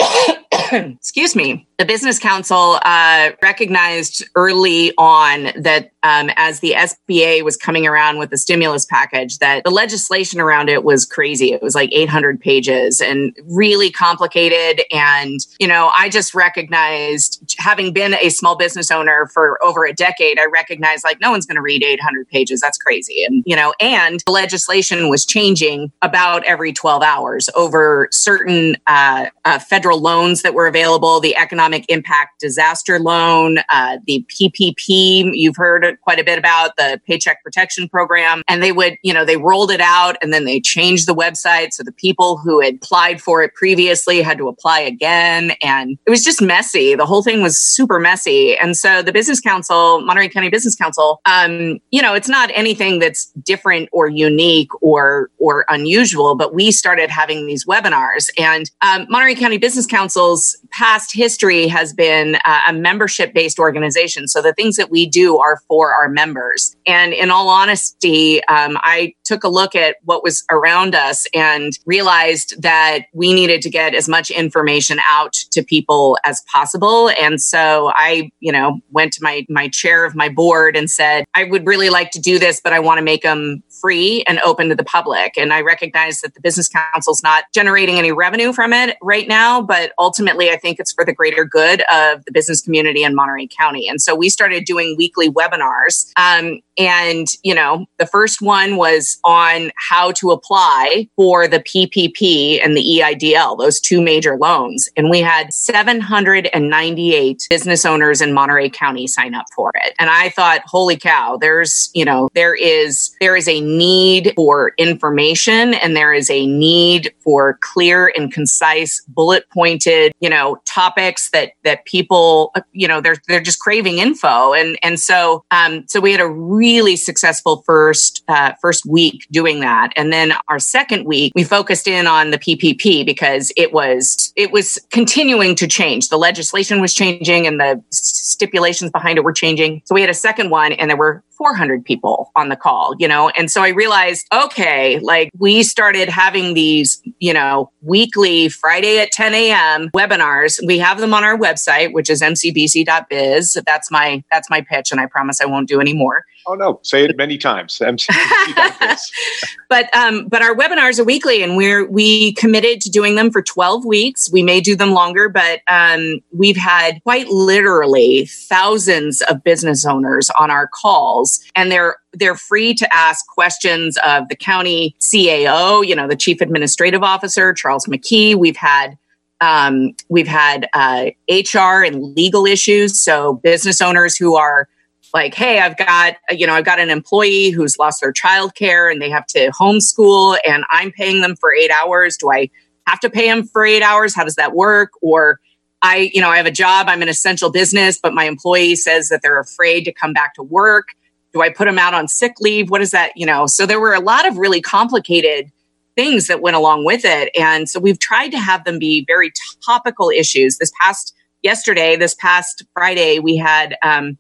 excuse 0.98 1.36
me, 1.36 1.68
the 1.78 1.86
business 1.86 2.20
council 2.20 2.80
uh, 2.84 3.32
recognized 3.42 4.24
early 4.36 4.94
on 4.98 5.52
that 5.56 5.92
um, 6.04 6.30
as 6.36 6.60
the 6.60 6.72
SBA 6.72 7.44
was 7.44 7.58
coming 7.58 7.88
around 7.88 8.20
with 8.20 8.30
the 8.30 8.38
stimulus 8.38 8.86
package, 8.86 9.40
that 9.40 9.64
the 9.64 9.72
legislation 9.72 10.40
around 10.40 10.70
it 10.70 10.84
was 10.84 11.06
crazy. 11.06 11.52
It 11.54 11.62
was 11.62 11.76
like 11.76 11.92
800 11.94 12.40
pages 12.40 13.02
and 13.02 13.36
really 13.46 13.90
complicated. 13.90 14.86
And, 14.92 15.40
you 15.60 15.68
know, 15.68 15.92
I 15.96 16.10
just 16.10 16.36
recognized, 16.36 17.56
having 17.58 17.94
been 17.94 18.16
a 18.16 18.30
small 18.30 18.58
business 18.58 18.92
owner 18.92 19.28
for 19.34 19.58
over 19.64 19.86
a 19.86 19.94
decade, 19.94 20.40
I 20.40 20.46
recognized 20.46 21.04
like 21.04 21.22
no 21.22 21.32
one's 21.32 21.46
going 21.46 21.56
to 21.56 21.62
read 21.62 21.84
800 21.84 22.28
pages. 22.28 22.60
That's 22.60 22.78
crazy. 22.78 23.24
And, 23.24 23.44
you 23.46 23.56
know, 23.56 23.74
and 23.80 24.22
the 24.26 24.32
legislation 24.32 25.10
was 25.10 25.26
changing 25.26 25.92
about 26.02 26.44
every 26.44 26.74
12 26.74 27.02
hours 27.02 27.50
over 27.56 28.10
certain 28.12 28.76
uh, 28.88 29.28
uh, 29.46 29.60
federal 29.60 30.02
loans 30.02 30.42
that 30.42 30.54
were 30.54 30.63
available, 30.68 31.20
the 31.20 31.36
economic 31.36 31.86
impact 31.90 32.40
disaster 32.40 33.00
loan, 33.00 33.60
uh, 33.70 33.98
the 34.06 34.26
PPP. 34.30 35.32
You've 35.34 35.56
heard 35.56 35.98
quite 36.02 36.20
a 36.20 36.24
bit 36.24 36.38
about 36.38 36.76
the 36.78 37.00
Paycheck 37.08 37.44
Protection 37.44 37.88
Program. 37.90 38.42
And 38.48 38.62
they 38.62 38.72
would, 38.72 38.98
you 39.04 39.14
know, 39.14 39.26
they 39.26 39.38
rolled 39.38 39.72
it 39.72 39.82
out 39.82 40.16
and 40.22 40.34
then 40.34 40.46
they 40.46 40.60
changed 40.60 41.08
the 41.08 41.16
website. 41.16 41.74
So 41.74 41.84
the 41.84 41.92
people 41.92 42.38
who 42.38 42.62
had 42.62 42.76
applied 42.76 43.22
for 43.22 43.44
it 43.44 43.54
previously 43.54 44.22
had 44.22 44.38
to 44.38 44.48
apply 44.48 44.80
again. 44.80 45.54
And 45.62 45.98
it 46.06 46.10
was 46.10 46.24
just 46.24 46.42
messy. 46.42 46.96
The 46.96 47.06
whole 47.06 47.24
thing 47.24 47.42
was 47.42 47.58
super 47.58 48.00
messy. 48.00 48.58
And 48.58 48.76
so 48.76 49.02
the 49.02 49.12
Business 49.12 49.40
Council, 49.40 50.02
Monterey 50.02 50.30
County 50.30 50.50
Business 50.50 50.76
Council, 50.76 51.22
um, 51.26 51.80
you 51.92 52.02
know, 52.02 52.14
it's 52.14 52.30
not 52.30 52.50
anything 52.54 53.00
that's 53.00 53.32
different 53.44 53.90
or 53.92 54.08
unique 54.08 54.70
or 54.82 55.30
or 55.40 55.66
unusual, 55.70 56.36
but 56.36 56.54
we 56.54 56.72
started 56.72 57.10
having 57.10 57.46
these 57.46 57.66
webinars. 57.66 58.30
And 58.38 58.70
um, 58.82 59.06
Monterey 59.10 59.36
County 59.36 59.58
Business 59.58 59.86
Council's 59.86 60.53
past 60.72 61.14
history 61.14 61.68
has 61.68 61.94
been 61.94 62.36
uh, 62.46 62.62
a 62.68 62.74
membership 62.74 63.34
based 63.34 63.60
organization. 63.60 64.28
So 64.28 64.42
the 64.42 64.54
things 64.54 64.76
that 64.76 64.90
we 64.90 65.08
do 65.08 65.38
are 65.38 65.62
for 65.68 65.94
our 65.94 66.10
members. 66.10 66.76
And 66.86 67.14
in 67.14 67.32
all 67.32 67.50
honesty, 67.50 68.44
um, 68.46 68.78
I 68.82 69.14
took 69.34 69.44
a 69.44 69.50
look 69.50 69.76
at 69.76 69.96
what 70.04 70.24
was 70.24 70.44
around 70.52 70.94
us 70.94 71.26
and 71.34 71.74
realized 71.86 72.62
that 72.62 73.06
we 73.14 73.34
needed 73.34 73.62
to 73.64 73.70
get 73.70 73.96
as 73.96 74.08
much 74.08 74.30
information 74.30 75.00
out 75.10 75.34
to 75.52 75.64
people 75.64 76.18
as 76.24 76.42
possible. 76.52 77.10
And 77.10 77.42
so 77.42 77.92
I, 77.96 78.32
you 78.40 78.52
know, 78.52 78.80
went 78.92 79.14
to 79.14 79.24
my 79.24 79.46
my 79.50 79.70
chair 79.70 80.06
of 80.06 80.16
my 80.16 80.30
board 80.30 80.76
and 80.76 80.90
said, 80.90 81.26
I 81.34 81.46
would 81.46 81.66
really 81.66 81.90
like 81.90 82.12
to 82.12 82.20
do 82.20 82.38
this, 82.38 82.62
but 82.64 82.74
I 82.74 82.80
want 82.80 83.00
to 83.00 83.04
make 83.04 83.24
them 83.24 83.64
free 83.82 84.24
and 84.28 84.40
open 84.46 84.70
to 84.70 84.76
the 84.76 84.84
public. 84.84 85.38
And 85.38 85.52
I 85.52 85.62
recognize 85.62 86.22
that 86.22 86.36
the 86.36 86.42
business 86.42 86.70
council's 86.70 87.24
not 87.24 87.46
generating 87.54 87.98
any 87.98 88.12
revenue 88.12 88.54
from 88.54 88.72
it 88.72 88.98
right 89.02 89.28
now, 89.28 89.62
but 89.62 89.92
ultimately 90.00 90.52
I 90.52 90.58
think 90.58 90.80
it's 90.80 90.94
for 90.94 91.04
the 91.04 91.14
greater 91.14 91.44
good 91.44 91.82
of 91.92 92.24
the 92.26 92.32
business 92.32 92.62
community 92.62 93.04
in 93.04 93.16
Monterey 93.16 93.48
County. 93.48 93.90
And 93.90 94.00
so 94.02 94.16
we 94.16 94.30
started 94.30 94.66
doing 94.66 94.96
weekly 94.98 95.30
webinars. 95.30 96.12
Um, 96.18 96.62
and, 96.78 97.28
you 97.44 97.54
know, 97.54 97.86
the 98.00 98.06
first 98.06 98.42
one 98.42 98.78
was 98.78 99.20
on 99.24 99.72
how 99.90 100.12
to 100.14 100.32
apply 100.32 101.08
for 101.16 101.48
the 101.48 101.60
PPP 101.60 102.64
and 102.64 102.76
the 102.76 102.82
EIDL, 102.82 103.58
those 103.58 103.80
two 103.80 104.02
major 104.02 104.38
loans. 104.38 104.90
And 104.98 105.10
we 105.10 105.20
had 105.22 105.54
798 105.54 107.48
business 107.50 107.86
owners 107.86 108.22
in 108.22 108.34
Monterey 108.34 108.70
County 108.70 109.08
sign 109.08 109.36
up 109.36 109.46
for 109.56 109.72
it. 109.76 109.94
And 110.00 110.10
I 110.10 110.30
thought, 110.30 110.62
holy 110.66 110.98
cow, 110.98 111.38
there's, 111.40 111.90
you 111.94 112.06
know, 112.06 112.30
there 112.34 112.56
is, 112.56 113.16
there 113.20 113.36
is 113.36 113.48
a 113.48 113.62
need 113.62 114.34
for 114.36 114.74
information 114.78 115.74
and 115.76 115.96
there 115.96 116.14
is 116.14 116.30
a 116.30 116.46
need 116.48 117.14
for 117.24 117.58
clear 117.62 118.12
and 118.16 118.32
concise 118.32 119.04
bullet 119.08 119.50
pointed, 119.50 120.14
you 120.20 120.30
know, 120.30 120.62
topics 120.66 121.30
that, 121.32 121.52
that 121.64 121.86
people, 121.86 122.54
you 122.72 122.88
know, 122.88 123.02
they're, 123.02 123.18
they're 123.28 123.42
just 123.42 123.60
craving 123.60 124.00
info. 124.00 124.54
And, 124.54 124.78
and 124.84 125.00
so, 125.00 125.46
um, 125.52 125.86
so 125.88 126.00
we 126.00 126.12
had 126.12 126.22
a 126.22 126.30
really 126.30 126.96
successful 126.96 127.64
first 127.66 128.24
uh, 128.28 128.54
first 128.62 128.86
week 128.86 129.03
doing 129.32 129.60
that, 129.62 129.92
and 129.96 130.12
then 130.12 130.34
our 130.48 130.60
second 130.60 131.06
week 131.06 131.34
we 131.36 131.44
focused 131.44 131.88
in 131.88 132.08
on 132.08 132.32
the 132.32 132.38
PPP 132.38 133.06
because 133.06 133.52
it 133.58 133.74
was 133.74 134.34
it 134.36 134.52
was 134.52 134.80
continuing 134.92 135.56
to 135.56 135.68
change. 135.68 136.10
The 136.10 136.18
legislation 136.18 136.82
was 136.82 136.94
changing, 136.94 137.48
and 137.48 137.60
the 137.60 137.82
stipulations 137.92 138.92
behind 138.92 139.18
it 139.18 139.24
were 139.24 139.34
changing. 139.34 139.82
So 139.86 139.96
we 139.96 140.02
had 140.02 140.10
a 140.10 140.16
second 140.16 140.50
one, 140.50 140.74
and 140.74 140.90
there 140.90 140.98
were 140.98 141.24
400 141.38 141.84
people 141.84 142.32
on 142.36 142.50
the 142.50 142.56
call, 142.56 142.96
you 143.00 143.08
know? 143.08 143.30
And 143.30 143.52
so 143.52 143.62
I 143.62 143.70
realized, 143.70 144.28
okay, 144.34 145.00
like 145.00 145.30
we 145.38 145.64
started 145.64 146.10
having 146.10 146.54
these, 146.54 147.02
you 147.20 147.34
know, 147.34 147.72
weekly 147.82 148.50
Friday 148.50 149.00
at 149.00 149.12
10 149.12 149.34
a.m. 149.34 149.90
webinars. 149.90 150.60
We 150.66 150.78
have 150.80 151.00
them 151.00 151.14
on 151.14 151.24
our 151.24 151.38
website, 151.38 151.94
which 151.94 152.10
is 152.10 152.22
mcbc.biz. 152.22 153.58
That's 153.66 153.92
my, 153.92 154.24
that's 154.32 154.50
my 154.50 154.62
pitch. 154.62 154.92
And 154.92 155.02
I 155.02 155.06
promise 155.06 155.42
I 155.42 155.46
won't 155.46 155.68
do 155.68 155.82
any 155.82 155.94
more. 155.94 156.26
Oh 156.46 156.56
no, 156.56 156.80
say 156.84 157.06
it 157.06 157.16
many 157.16 157.38
times. 157.38 157.80
but 159.70 159.96
um, 159.96 160.28
but 160.28 160.42
our 160.42 160.56
webinars 160.56 161.00
are 161.00 161.04
weekly, 161.04 161.42
and 161.44 161.56
we're 161.56 161.90
we 161.90 162.34
committed 162.34 162.82
to 162.82 162.90
doing 162.90 163.16
them 163.16 163.32
for 163.32 163.42
twelve 163.42 163.86
weeks. 163.86 164.32
We 164.32 164.44
may 164.44 164.60
do 164.60 164.76
them 164.76 164.92
longer, 164.92 165.30
but 165.30 165.62
um, 165.68 166.20
we've 166.32 166.58
had 166.58 167.02
quite 167.04 167.28
literally 167.30 168.26
thousands 168.26 169.22
of 169.22 169.44
business 169.44 169.86
owners 169.86 170.30
on 170.38 170.52
our 170.52 170.68
calls, 170.68 171.44
and 171.56 171.72
they're 171.72 171.98
they're 172.14 172.36
free 172.36 172.74
to 172.76 172.94
ask 172.94 173.26
questions 173.28 173.98
of 174.06 174.28
the 174.30 174.36
county 174.36 174.96
CAO, 175.00 175.86
you 175.86 175.96
know, 175.96 176.08
the 176.08 176.16
chief 176.16 176.42
administrative 176.42 177.04
officer, 177.04 177.54
Charles 177.54 177.86
McKee. 177.86 178.36
We've 178.36 178.58
had 178.58 178.98
um, 179.42 179.94
we've 180.10 180.28
had 180.28 180.68
uh, 180.74 181.12
HR 181.30 181.84
and 181.84 182.16
legal 182.16 182.46
issues, 182.46 183.00
so 183.00 183.36
business 183.44 183.82
owners 183.82 184.16
who 184.16 184.36
are 184.36 184.68
like, 185.14 185.36
hey, 185.36 185.60
I've 185.60 185.78
got, 185.78 186.16
you 186.32 186.48
know, 186.48 186.54
I've 186.54 186.66
got 186.66 186.80
an 186.80 186.90
employee 186.90 187.52
who's 187.52 187.78
lost 187.78 188.02
their 188.02 188.12
childcare 188.12 188.92
and 188.92 189.02
they 189.02 189.10
have 189.10 189.28
to 189.28 189.52
homeschool 189.52 190.38
and 190.46 190.64
I'm 190.70 190.92
paying 190.92 191.22
them 191.22 191.36
for 191.36 191.54
eight 191.54 191.72
hours. 191.72 192.18
Do 192.18 192.32
I 192.32 192.50
have 192.88 193.00
to 193.02 193.10
pay 193.10 193.28
them 193.28 193.44
for 193.44 193.64
eight 193.64 193.84
hours? 193.84 194.16
How 194.16 194.24
does 194.24 194.36
that 194.36 194.54
work? 194.54 194.92
Or 195.02 195.40
I, 195.84 196.10
you 196.14 196.22
know, 196.22 196.30
I 196.30 196.38
have 196.38 196.46
a 196.46 196.52
job, 196.52 196.88
I'm 196.90 197.02
an 197.02 197.10
essential 197.10 197.52
business, 197.52 198.00
but 198.02 198.14
my 198.14 198.24
employee 198.24 198.76
says 198.76 199.10
that 199.10 199.22
they're 199.22 199.40
afraid 199.40 199.84
to 199.86 199.92
come 199.92 200.14
back 200.14 200.34
to 200.36 200.44
work. 200.44 200.90
Do 201.34 201.42
I 201.42 201.50
put 201.50 201.66
them 201.66 201.78
out 201.78 201.94
on 201.94 202.08
sick 202.08 202.34
leave? 202.40 202.70
What 202.70 202.82
is 202.82 202.92
that? 202.92 203.12
You 203.16 203.26
know, 203.26 203.46
so 203.46 203.66
there 203.66 203.80
were 203.80 203.94
a 203.94 204.00
lot 204.00 204.28
of 204.28 204.38
really 204.38 204.62
complicated 204.62 205.52
things 205.96 206.28
that 206.28 206.42
went 206.42 206.56
along 206.56 206.86
with 206.86 207.06
it. 207.06 207.30
And 207.40 207.70
so 207.70 207.80
we've 207.80 208.00
tried 208.00 208.30
to 208.30 208.40
have 208.40 208.64
them 208.64 208.80
be 208.80 209.04
very 209.06 209.32
topical 209.64 210.10
issues. 210.10 210.58
This 210.58 210.72
past 210.82 211.14
yesterday, 211.44 211.96
this 211.96 212.16
past 212.16 212.64
Friday, 212.74 213.20
we 213.20 213.36
had 213.36 213.76
um, 213.84 214.18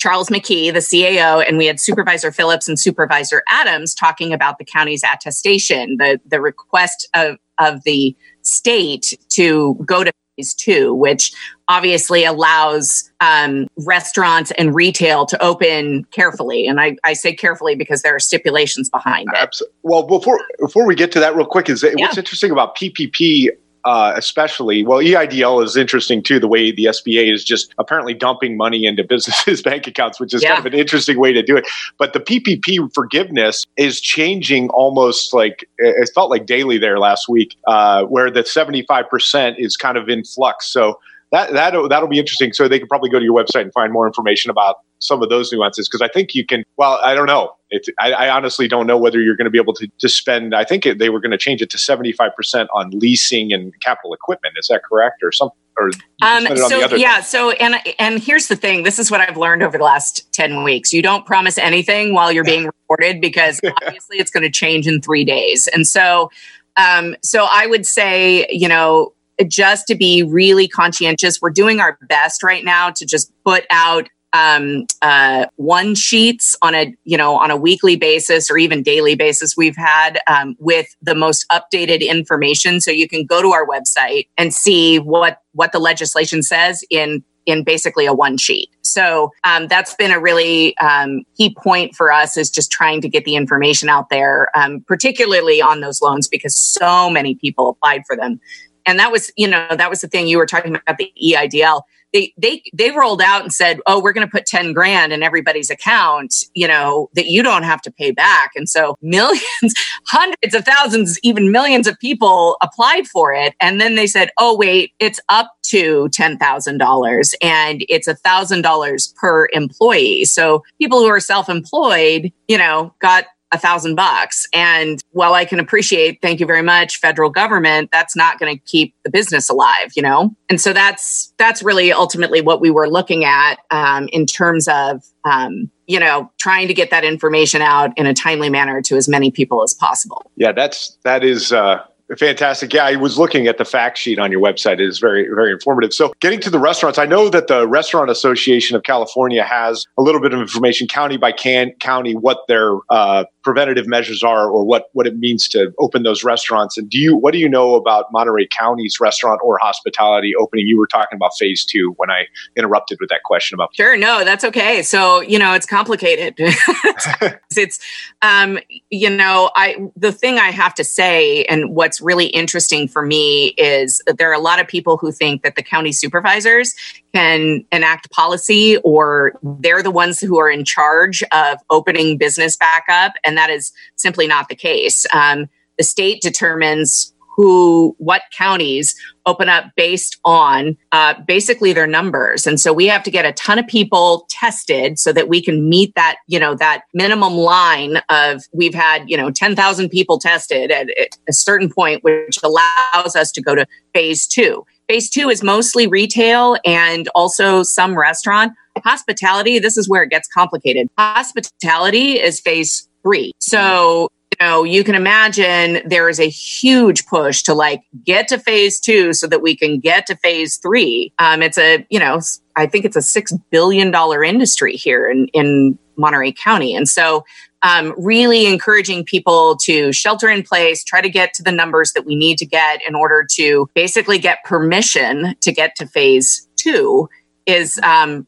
Charles 0.00 0.30
McKee, 0.30 0.72
the 0.72 0.80
CAO, 0.80 1.46
and 1.46 1.58
we 1.58 1.66
had 1.66 1.78
Supervisor 1.78 2.32
Phillips 2.32 2.68
and 2.68 2.80
Supervisor 2.80 3.42
Adams 3.48 3.94
talking 3.94 4.32
about 4.32 4.56
the 4.58 4.64
county's 4.64 5.04
attestation, 5.04 5.98
the, 5.98 6.18
the 6.26 6.40
request 6.40 7.06
of, 7.14 7.36
of 7.58 7.84
the 7.84 8.16
state 8.40 9.18
to 9.28 9.74
go 9.84 10.02
to 10.02 10.10
phase 10.36 10.54
two, 10.54 10.94
which 10.94 11.32
obviously 11.68 12.24
allows 12.24 13.12
um, 13.20 13.66
restaurants 13.76 14.50
and 14.52 14.74
retail 14.74 15.26
to 15.26 15.42
open 15.44 16.04
carefully. 16.12 16.66
And 16.66 16.80
I, 16.80 16.96
I, 17.04 17.12
say 17.12 17.34
carefully 17.34 17.74
because 17.74 18.00
there 18.00 18.14
are 18.14 18.20
stipulations 18.20 18.88
behind 18.88 19.28
it. 19.28 19.38
Absolutely. 19.38 19.76
Well, 19.82 20.04
before 20.04 20.40
before 20.60 20.86
we 20.86 20.94
get 20.94 21.12
to 21.12 21.20
that, 21.20 21.36
real 21.36 21.44
quick, 21.44 21.68
is 21.68 21.82
yeah. 21.82 21.92
what's 21.96 22.16
interesting 22.16 22.50
about 22.50 22.74
PPP 22.74 23.50
uh, 23.84 24.12
especially. 24.16 24.84
Well, 24.84 24.98
EIDL 24.98 25.64
is 25.64 25.76
interesting 25.76 26.22
too. 26.22 26.38
The 26.38 26.48
way 26.48 26.72
the 26.72 26.84
SBA 26.86 27.32
is 27.32 27.44
just 27.44 27.74
apparently 27.78 28.14
dumping 28.14 28.56
money 28.56 28.84
into 28.84 29.04
businesses' 29.04 29.62
bank 29.70 29.86
accounts, 29.86 30.20
which 30.20 30.34
is 30.34 30.42
yeah. 30.42 30.56
kind 30.56 30.66
of 30.66 30.72
an 30.72 30.78
interesting 30.78 31.18
way 31.18 31.32
to 31.32 31.42
do 31.42 31.56
it. 31.56 31.66
But 31.98 32.12
the 32.12 32.20
PPP 32.20 32.92
forgiveness 32.94 33.64
is 33.76 34.00
changing 34.00 34.70
almost 34.70 35.32
like 35.32 35.68
it 35.78 36.10
felt 36.14 36.30
like 36.30 36.46
daily 36.46 36.78
there 36.78 36.98
last 36.98 37.28
week, 37.28 37.56
uh, 37.66 38.04
where 38.04 38.30
the 38.30 38.44
seventy 38.44 38.82
five 38.82 39.08
percent 39.08 39.56
is 39.58 39.76
kind 39.76 39.96
of 39.96 40.08
in 40.08 40.24
flux. 40.24 40.66
So 40.66 40.98
that 41.32 41.52
that 41.52 41.74
that'll 41.88 42.08
be 42.08 42.18
interesting. 42.18 42.52
So 42.52 42.68
they 42.68 42.78
can 42.78 42.88
probably 42.88 43.10
go 43.10 43.18
to 43.18 43.24
your 43.24 43.36
website 43.36 43.62
and 43.62 43.72
find 43.72 43.92
more 43.92 44.06
information 44.06 44.50
about 44.50 44.76
some 45.00 45.22
of 45.22 45.28
those 45.28 45.52
nuances 45.52 45.88
because 45.88 46.02
I 46.02 46.08
think 46.08 46.34
you 46.34 46.46
can. 46.46 46.64
Well, 46.76 46.98
I 47.02 47.14
don't 47.14 47.26
know. 47.26 47.56
It, 47.70 47.86
I, 47.98 48.12
I, 48.12 48.30
honestly 48.30 48.66
don't 48.66 48.86
know 48.86 48.98
whether 48.98 49.20
you're 49.20 49.36
going 49.36 49.44
to 49.44 49.50
be 49.50 49.58
able 49.58 49.74
to, 49.74 49.88
to 49.98 50.08
spend. 50.08 50.54
I 50.54 50.64
think 50.64 50.86
it, 50.86 50.98
they 50.98 51.08
were 51.08 51.20
going 51.20 51.30
to 51.30 51.38
change 51.38 51.62
it 51.62 51.70
to 51.70 51.78
75 51.78 52.34
percent 52.34 52.68
on 52.74 52.90
leasing 52.90 53.52
and 53.52 53.72
capital 53.80 54.12
equipment. 54.12 54.54
Is 54.58 54.68
that 54.68 54.82
correct, 54.88 55.22
or 55.22 55.30
something? 55.32 55.56
Or 55.78 55.90
um, 56.22 56.56
so 56.56 56.94
yeah. 56.96 57.20
So 57.20 57.52
and 57.52 57.76
and 57.98 58.22
here's 58.22 58.48
the 58.48 58.56
thing. 58.56 58.82
This 58.82 58.98
is 58.98 59.10
what 59.10 59.20
I've 59.20 59.36
learned 59.36 59.62
over 59.62 59.78
the 59.78 59.84
last 59.84 60.30
10 60.32 60.62
weeks. 60.62 60.92
You 60.92 61.02
don't 61.02 61.24
promise 61.24 61.58
anything 61.58 62.12
while 62.12 62.32
you're 62.32 62.44
being 62.44 62.66
recorded 62.88 63.20
because 63.20 63.60
obviously 63.82 64.18
it's 64.18 64.30
going 64.30 64.42
to 64.42 64.50
change 64.50 64.86
in 64.86 65.00
three 65.00 65.24
days. 65.24 65.68
And 65.68 65.86
so, 65.86 66.30
um, 66.76 67.16
so 67.22 67.46
I 67.50 67.66
would 67.66 67.86
say, 67.86 68.46
you 68.50 68.68
know, 68.68 69.14
just 69.46 69.86
to 69.86 69.94
be 69.94 70.22
really 70.22 70.68
conscientious, 70.68 71.40
we're 71.40 71.50
doing 71.50 71.80
our 71.80 71.98
best 72.02 72.42
right 72.42 72.64
now 72.64 72.90
to 72.90 73.06
just 73.06 73.32
put 73.44 73.64
out 73.70 74.08
um, 74.32 74.86
uh, 75.02 75.46
one 75.56 75.94
sheets 75.94 76.56
on 76.62 76.74
a 76.74 76.94
you 77.04 77.16
know 77.16 77.36
on 77.38 77.50
a 77.50 77.56
weekly 77.56 77.96
basis 77.96 78.50
or 78.50 78.58
even 78.58 78.82
daily 78.82 79.14
basis 79.14 79.56
we've 79.56 79.76
had 79.76 80.18
um, 80.26 80.56
with 80.58 80.94
the 81.02 81.14
most 81.14 81.46
updated 81.50 82.06
information. 82.06 82.80
So 82.80 82.90
you 82.90 83.08
can 83.08 83.26
go 83.26 83.42
to 83.42 83.48
our 83.48 83.66
website 83.66 84.28
and 84.38 84.54
see 84.54 84.98
what 84.98 85.42
what 85.52 85.72
the 85.72 85.78
legislation 85.78 86.42
says 86.42 86.84
in 86.90 87.24
in 87.46 87.64
basically 87.64 88.06
a 88.06 88.12
one 88.12 88.36
sheet. 88.36 88.68
So 88.82 89.30
um, 89.44 89.66
that's 89.66 89.94
been 89.94 90.12
a 90.12 90.20
really 90.20 90.76
um, 90.78 91.22
key 91.36 91.54
point 91.54 91.94
for 91.94 92.12
us 92.12 92.36
is 92.36 92.50
just 92.50 92.70
trying 92.70 93.00
to 93.00 93.08
get 93.08 93.24
the 93.24 93.34
information 93.34 93.88
out 93.88 94.10
there 94.10 94.48
um, 94.54 94.84
particularly 94.86 95.60
on 95.60 95.80
those 95.80 96.02
loans 96.02 96.28
because 96.28 96.56
so 96.56 97.10
many 97.10 97.34
people 97.34 97.68
applied 97.68 98.02
for 98.06 98.16
them. 98.16 98.40
And 98.86 98.98
that 98.98 99.10
was 99.10 99.32
you 99.36 99.48
know 99.48 99.66
that 99.70 99.90
was 99.90 100.00
the 100.00 100.08
thing 100.08 100.26
you 100.26 100.38
were 100.38 100.46
talking 100.46 100.76
about 100.76 100.98
the 100.98 101.12
EIDL 101.22 101.82
they 102.12 102.32
they 102.36 102.62
they 102.72 102.90
rolled 102.90 103.22
out 103.22 103.42
and 103.42 103.52
said 103.52 103.80
oh 103.86 104.00
we're 104.00 104.12
going 104.12 104.26
to 104.26 104.30
put 104.30 104.46
10 104.46 104.72
grand 104.72 105.12
in 105.12 105.22
everybody's 105.22 105.70
account 105.70 106.34
you 106.54 106.66
know 106.66 107.08
that 107.14 107.26
you 107.26 107.42
don't 107.42 107.62
have 107.62 107.82
to 107.82 107.90
pay 107.90 108.10
back. 108.10 108.52
And 108.54 108.68
so 108.68 108.96
millions 109.02 109.74
hundreds 110.06 110.54
of 110.54 110.64
thousands 110.64 111.18
even 111.22 111.52
millions 111.52 111.86
of 111.86 111.98
people 111.98 112.56
applied 112.62 113.06
for 113.06 113.32
it. 113.32 113.54
And 113.60 113.80
then 113.80 113.94
they 113.94 114.06
said 114.06 114.30
oh 114.38 114.56
wait 114.56 114.92
it's 114.98 115.20
up 115.28 115.52
to 115.62 116.08
$10,000 116.08 117.34
and 117.42 117.84
it's 117.88 118.08
$1,000 118.08 119.14
per 119.14 119.48
employee. 119.52 120.24
So 120.24 120.64
people 120.80 120.98
who 120.98 121.06
are 121.06 121.20
self-employed 121.20 122.32
you 122.48 122.58
know 122.58 122.94
got 123.00 123.26
a 123.52 123.58
thousand 123.58 123.94
bucks. 123.94 124.46
And 124.52 125.02
while 125.10 125.34
I 125.34 125.44
can 125.44 125.58
appreciate, 125.58 126.20
thank 126.22 126.40
you 126.40 126.46
very 126.46 126.62
much, 126.62 126.98
federal 126.98 127.30
government, 127.30 127.90
that's 127.92 128.14
not 128.14 128.38
going 128.38 128.56
to 128.56 128.62
keep 128.64 128.94
the 129.04 129.10
business 129.10 129.48
alive, 129.48 129.92
you 129.96 130.02
know? 130.02 130.34
And 130.48 130.60
so 130.60 130.72
that's, 130.72 131.32
that's 131.38 131.62
really 131.62 131.92
ultimately 131.92 132.40
what 132.40 132.60
we 132.60 132.70
were 132.70 132.88
looking 132.88 133.24
at 133.24 133.58
um, 133.70 134.08
in 134.12 134.26
terms 134.26 134.68
of, 134.68 135.02
um, 135.24 135.70
you 135.86 135.98
know, 135.98 136.30
trying 136.38 136.68
to 136.68 136.74
get 136.74 136.90
that 136.90 137.04
information 137.04 137.62
out 137.62 137.90
in 137.96 138.06
a 138.06 138.14
timely 138.14 138.50
manner 138.50 138.80
to 138.82 138.96
as 138.96 139.08
many 139.08 139.30
people 139.30 139.62
as 139.62 139.74
possible. 139.74 140.30
Yeah, 140.36 140.52
that's, 140.52 140.96
that 141.04 141.24
is, 141.24 141.52
uh, 141.52 141.82
Fantastic. 142.18 142.72
Yeah, 142.72 142.86
I 142.86 142.96
was 142.96 143.18
looking 143.18 143.46
at 143.46 143.58
the 143.58 143.64
fact 143.64 143.96
sheet 143.96 144.18
on 144.18 144.32
your 144.32 144.40
website. 144.40 144.74
It 144.74 144.88
is 144.88 144.98
very, 144.98 145.28
very 145.28 145.52
informative. 145.52 145.94
So, 145.94 146.12
getting 146.20 146.40
to 146.40 146.50
the 146.50 146.58
restaurants, 146.58 146.98
I 146.98 147.06
know 147.06 147.28
that 147.28 147.46
the 147.46 147.68
Restaurant 147.68 148.10
Association 148.10 148.76
of 148.76 148.82
California 148.82 149.44
has 149.44 149.84
a 149.96 150.02
little 150.02 150.20
bit 150.20 150.34
of 150.34 150.40
information, 150.40 150.88
county 150.88 151.16
by 151.16 151.30
can, 151.30 151.70
county, 151.78 152.14
what 152.14 152.40
their 152.48 152.78
uh, 152.88 153.24
preventative 153.42 153.86
measures 153.86 154.22
are, 154.22 154.50
or 154.50 154.64
what 154.64 154.90
what 154.92 155.06
it 155.06 155.16
means 155.18 155.48
to 155.48 155.72
open 155.78 156.02
those 156.02 156.24
restaurants. 156.24 156.76
And 156.76 156.88
do 156.90 156.98
you, 156.98 157.16
what 157.16 157.32
do 157.32 157.38
you 157.38 157.48
know 157.48 157.74
about 157.74 158.06
Monterey 158.12 158.46
County's 158.56 158.98
restaurant 159.00 159.40
or 159.42 159.58
hospitality 159.60 160.34
opening? 160.34 160.66
You 160.66 160.78
were 160.78 160.86
talking 160.86 161.16
about 161.16 161.32
phase 161.38 161.64
two 161.64 161.94
when 161.96 162.10
I 162.10 162.26
interrupted 162.56 162.98
with 163.00 163.10
that 163.10 163.22
question 163.24 163.56
about. 163.56 163.74
Sure, 163.74 163.96
no, 163.96 164.24
that's 164.24 164.44
okay. 164.44 164.82
So, 164.82 165.20
you 165.20 165.38
know, 165.38 165.54
it's 165.54 165.66
complicated. 165.66 166.34
it's, 167.56 167.78
um, 168.22 168.58
you 168.90 169.10
know, 169.10 169.50
I 169.54 169.76
the 169.96 170.12
thing 170.12 170.38
I 170.38 170.50
have 170.50 170.74
to 170.74 170.84
say, 170.84 171.44
and 171.44 171.74
what's 171.74 172.00
really 172.00 172.26
interesting 172.26 172.88
for 172.88 173.02
me 173.02 173.48
is 173.56 174.02
that 174.06 174.18
there 174.18 174.30
are 174.30 174.34
a 174.34 174.40
lot 174.40 174.60
of 174.60 174.68
people 174.68 174.96
who 174.96 175.12
think 175.12 175.42
that 175.42 175.56
the 175.56 175.62
county 175.62 175.92
supervisors 175.92 176.74
can 177.14 177.64
enact 177.72 178.10
policy 178.10 178.76
or 178.78 179.32
they're 179.42 179.82
the 179.82 179.90
ones 179.90 180.20
who 180.20 180.38
are 180.38 180.50
in 180.50 180.64
charge 180.64 181.22
of 181.32 181.58
opening 181.70 182.16
business 182.16 182.56
back 182.56 182.84
up. 182.90 183.12
And 183.24 183.36
that 183.36 183.50
is 183.50 183.72
simply 183.96 184.26
not 184.26 184.48
the 184.48 184.54
case. 184.54 185.06
Um, 185.12 185.48
the 185.78 185.84
state 185.84 186.20
determines 186.20 187.12
who 187.36 187.94
what 187.98 188.22
counties 188.36 188.94
open 189.24 189.48
up 189.48 189.64
based 189.76 190.18
on 190.26 190.76
uh, 190.92 191.14
basically 191.26 191.72
their 191.72 191.86
numbers 191.86 192.46
and 192.46 192.60
so 192.60 192.70
we 192.72 192.86
have 192.86 193.02
to 193.02 193.10
get 193.10 193.24
a 193.24 193.32
ton 193.32 193.58
of 193.58 193.66
people 193.66 194.26
tested 194.28 194.98
so 194.98 195.12
that 195.12 195.28
we 195.28 195.40
can 195.40 195.68
meet 195.68 195.94
that 195.94 196.16
you 196.26 196.38
know 196.38 196.54
that 196.54 196.82
minimum 196.92 197.34
line 197.34 197.98
of 198.10 198.42
we've 198.52 198.74
had 198.74 199.08
you 199.08 199.16
know 199.16 199.30
10,000 199.30 199.88
people 199.88 200.18
tested 200.18 200.70
at 200.70 200.88
a 201.28 201.32
certain 201.32 201.72
point 201.72 202.04
which 202.04 202.38
allows 202.42 203.16
us 203.16 203.32
to 203.32 203.40
go 203.40 203.54
to 203.54 203.66
phase 203.94 204.26
2 204.26 204.62
phase 204.90 205.08
2 205.08 205.28
is 205.28 205.42
mostly 205.42 205.86
retail 205.86 206.56
and 206.64 207.08
also 207.14 207.62
some 207.62 207.96
restaurant 207.96 208.52
hospitality 208.84 209.58
this 209.60 209.76
is 209.76 209.88
where 209.88 210.02
it 210.02 210.10
gets 210.10 210.26
complicated 210.28 210.88
hospitality 210.98 212.18
is 212.18 212.40
phase 212.40 212.88
3 213.04 213.32
so 213.38 214.08
you 214.40 214.46
know, 214.46 214.64
you 214.64 214.84
can 214.84 214.94
imagine 214.94 215.82
there 215.86 216.08
is 216.08 216.18
a 216.18 216.28
huge 216.28 217.04
push 217.06 217.42
to 217.42 217.52
like 217.52 217.82
get 218.06 218.28
to 218.28 218.38
phase 218.38 218.80
two 218.80 219.12
so 219.12 219.26
that 219.26 219.42
we 219.42 219.54
can 219.54 219.80
get 219.80 220.06
to 220.06 220.16
phase 220.16 220.56
three. 220.56 221.12
Um, 221.18 221.42
it's 221.42 221.58
a, 221.58 221.84
you 221.90 221.98
know, 221.98 222.20
I 222.56 222.66
think 222.66 222.84
it's 222.84 222.96
a 222.96 223.00
$6 223.00 223.38
billion 223.50 223.92
industry 224.24 224.76
here 224.76 225.10
in, 225.10 225.26
in 225.34 225.78
Monterey 225.96 226.32
County. 226.32 226.74
And 226.74 226.88
so, 226.88 227.24
um, 227.62 227.94
really 227.96 228.46
encouraging 228.46 229.04
people 229.04 229.56
to 229.62 229.92
shelter 229.92 230.28
in 230.28 230.42
place, 230.42 230.82
try 230.82 231.00
to 231.00 231.10
get 231.10 231.34
to 231.34 231.42
the 231.42 231.52
numbers 231.52 231.92
that 231.92 232.06
we 232.06 232.14
need 232.14 232.38
to 232.38 232.46
get 232.46 232.80
in 232.86 232.94
order 232.94 233.26
to 233.32 233.68
basically 233.74 234.18
get 234.18 234.42
permission 234.44 235.34
to 235.40 235.52
get 235.52 235.76
to 235.76 235.86
phase 235.86 236.48
two 236.56 237.08
is 237.46 237.78
um, 237.82 238.26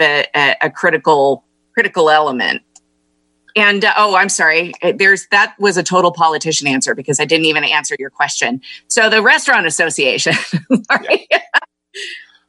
a, 0.00 0.26
a, 0.34 0.56
a 0.62 0.70
critical 0.70 1.44
critical 1.74 2.10
element. 2.10 2.62
And 3.56 3.84
uh, 3.84 3.92
oh, 3.96 4.14
I'm 4.14 4.28
sorry. 4.28 4.72
There's 4.94 5.26
that 5.28 5.54
was 5.58 5.76
a 5.76 5.82
total 5.82 6.12
politician 6.12 6.68
answer 6.68 6.94
because 6.94 7.18
I 7.18 7.24
didn't 7.24 7.46
even 7.46 7.64
answer 7.64 7.96
your 7.98 8.10
question. 8.10 8.60
So 8.88 9.10
the 9.10 9.22
restaurant 9.22 9.66
association, 9.66 10.34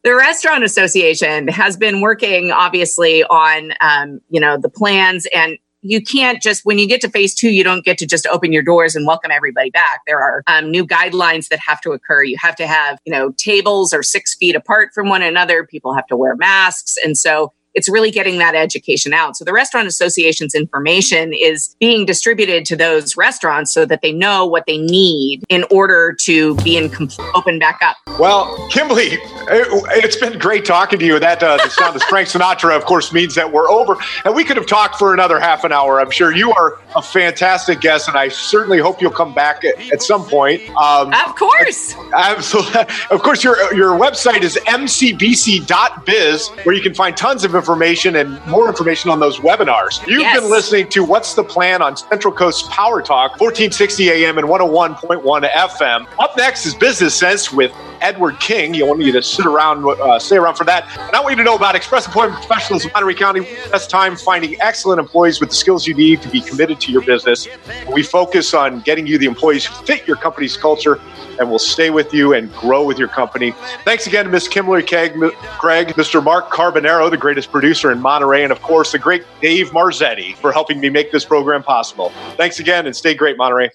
the 0.03 0.15
restaurant 0.15 0.63
association 0.63 1.47
has 1.47 1.75
been 1.75 2.01
working 2.01 2.51
obviously 2.51 3.23
on 3.23 3.73
um, 3.81 4.21
you 4.29 4.39
know 4.39 4.57
the 4.57 4.69
plans 4.69 5.27
and 5.33 5.57
you 5.81 6.01
can't 6.01 6.41
just 6.41 6.65
when 6.65 6.77
you 6.77 6.87
get 6.87 7.01
to 7.01 7.09
phase 7.09 7.33
two 7.33 7.49
you 7.49 7.63
don't 7.63 7.83
get 7.83 7.97
to 7.97 8.05
just 8.05 8.27
open 8.27 8.51
your 8.51 8.63
doors 8.63 8.95
and 8.95 9.07
welcome 9.07 9.31
everybody 9.31 9.69
back. 9.71 10.01
There 10.05 10.19
are 10.19 10.43
um, 10.47 10.69
new 10.69 10.85
guidelines 10.85 11.47
that 11.49 11.59
have 11.65 11.81
to 11.81 11.91
occur. 11.91 12.23
You 12.23 12.37
have 12.39 12.55
to 12.57 12.67
have 12.67 12.99
you 13.05 13.11
know 13.11 13.31
tables 13.31 13.93
are 13.93 14.03
six 14.03 14.35
feet 14.35 14.55
apart 14.55 14.91
from 14.93 15.09
one 15.09 15.21
another. 15.21 15.65
People 15.65 15.93
have 15.93 16.07
to 16.07 16.17
wear 16.17 16.35
masks. 16.35 16.97
And 17.03 17.17
so 17.17 17.53
it's 17.73 17.89
really 17.89 18.11
getting 18.11 18.37
that 18.39 18.55
education 18.55 19.13
out. 19.13 19.35
So 19.35 19.45
the 19.45 19.53
Restaurant 19.53 19.87
Association's 19.87 20.53
information 20.53 21.33
is 21.33 21.75
being 21.79 22.05
distributed 22.05 22.65
to 22.65 22.75
those 22.75 23.15
restaurants 23.15 23.73
so 23.73 23.85
that 23.85 24.01
they 24.01 24.11
know 24.11 24.45
what 24.45 24.65
they 24.65 24.77
need 24.77 25.43
in 25.49 25.63
order 25.71 26.13
to 26.21 26.55
be 26.57 26.77
in 26.77 26.89
comp- 26.89 27.19
open 27.35 27.59
back 27.59 27.79
up. 27.81 27.97
Well, 28.19 28.67
Kimberly, 28.69 29.17
it, 29.49 30.01
has 30.03 30.15
been 30.17 30.37
great 30.37 30.65
talking 30.65 30.99
to 30.99 31.05
you. 31.05 31.19
That 31.19 31.41
uh, 31.41 31.57
the 31.57 31.69
sound 31.69 31.95
of 31.95 32.03
Frank 32.03 32.27
Sinatra, 32.27 32.75
of 32.75 32.85
course, 32.85 33.13
means 33.13 33.35
that 33.35 33.51
we're 33.51 33.69
over, 33.69 33.95
and 34.25 34.35
we 34.35 34.43
could 34.43 34.57
have 34.57 34.65
talked 34.65 34.95
for 34.95 35.13
another 35.13 35.39
half 35.39 35.63
an 35.63 35.71
hour. 35.71 35.99
I'm 35.99 36.11
sure 36.11 36.35
you 36.35 36.51
are 36.53 36.79
a 36.95 37.01
fantastic 37.01 37.81
guest, 37.81 38.07
and 38.07 38.17
I 38.17 38.27
certainly 38.29 38.79
hope 38.79 39.01
you'll 39.01 39.11
come 39.11 39.33
back 39.33 39.63
at, 39.63 39.79
at 39.91 40.01
some 40.01 40.25
point. 40.25 40.61
Um, 40.71 41.13
of 41.13 41.35
course, 41.35 41.95
absolutely. 42.13 42.71
Of 43.11 43.23
course, 43.23 43.43
your 43.43 43.73
your 43.73 43.97
website 43.97 44.41
is 44.41 44.55
mcbc.biz, 44.65 46.47
where 46.63 46.75
you 46.75 46.81
can 46.81 46.93
find 46.93 47.15
tons 47.15 47.43
of 47.43 47.51
information 47.61 48.15
and 48.15 48.43
more 48.47 48.67
information 48.67 49.11
on 49.11 49.19
those 49.19 49.37
webinars. 49.37 50.05
You've 50.07 50.21
yes. 50.21 50.39
been 50.39 50.49
listening 50.49 50.89
to 50.89 51.03
What's 51.03 51.35
the 51.35 51.43
Plan 51.43 51.81
on 51.81 51.95
Central 51.95 52.33
Coast 52.33 52.67
Power 52.71 53.01
Talk, 53.01 53.39
1460 53.39 54.09
AM 54.09 54.39
and 54.39 54.47
101.1 54.47 55.51
FM. 55.51 56.07
Up 56.19 56.35
next 56.37 56.65
is 56.65 56.73
Business 56.73 57.13
Sense 57.13 57.51
with 57.51 57.71
Edward 58.01 58.39
King. 58.39 58.73
You 58.73 58.85
want 58.85 58.99
me 58.99 59.11
to 59.11 59.21
sit 59.21 59.45
around, 59.45 59.85
uh, 59.85 60.19
stay 60.19 60.37
around 60.37 60.55
for 60.55 60.63
that. 60.65 60.85
And 60.97 61.15
I 61.15 61.19
want 61.19 61.31
you 61.31 61.37
to 61.37 61.43
know 61.43 61.55
about 61.55 61.75
Express 61.75 62.05
Employment 62.05 62.35
Professionals 62.35 62.85
of 62.85 62.93
Monterey 62.93 63.13
County. 63.13 63.41
Best 63.71 63.89
time 63.89 64.15
finding 64.15 64.59
excellent 64.61 64.99
employees 64.99 65.39
with 65.39 65.49
the 65.49 65.55
skills 65.55 65.87
you 65.87 65.93
need 65.93 66.21
to 66.21 66.29
be 66.29 66.41
committed 66.41 66.79
to 66.81 66.91
your 66.91 67.03
business. 67.03 67.47
We 67.93 68.03
focus 68.03 68.53
on 68.53 68.81
getting 68.81 69.07
you 69.07 69.17
the 69.17 69.25
employees 69.25 69.65
who 69.65 69.85
fit 69.85 70.07
your 70.07 70.17
company's 70.17 70.57
culture 70.57 70.99
and 71.39 71.49
will 71.49 71.59
stay 71.59 71.89
with 71.89 72.13
you 72.13 72.33
and 72.33 72.53
grow 72.53 72.85
with 72.85 72.99
your 72.99 73.07
company. 73.07 73.53
Thanks 73.83 74.07
again 74.07 74.25
to 74.25 74.31
Ms. 74.31 74.47
Kimberly 74.47 74.83
Craig, 74.83 75.13
Mr. 75.13 76.23
Mark 76.23 76.49
Carbonero, 76.49 77.09
the 77.09 77.17
greatest 77.17 77.51
producer 77.51 77.91
in 77.91 77.99
Monterey, 77.99 78.43
and 78.43 78.51
of 78.51 78.61
course, 78.61 78.91
the 78.91 78.99
great 78.99 79.23
Dave 79.41 79.71
Marzetti 79.71 80.35
for 80.35 80.51
helping 80.51 80.79
me 80.79 80.89
make 80.89 81.11
this 81.11 81.25
program 81.25 81.63
possible. 81.63 82.11
Thanks 82.37 82.59
again 82.59 82.85
and 82.85 82.95
stay 82.95 83.13
great, 83.13 83.37
Monterey. 83.37 83.71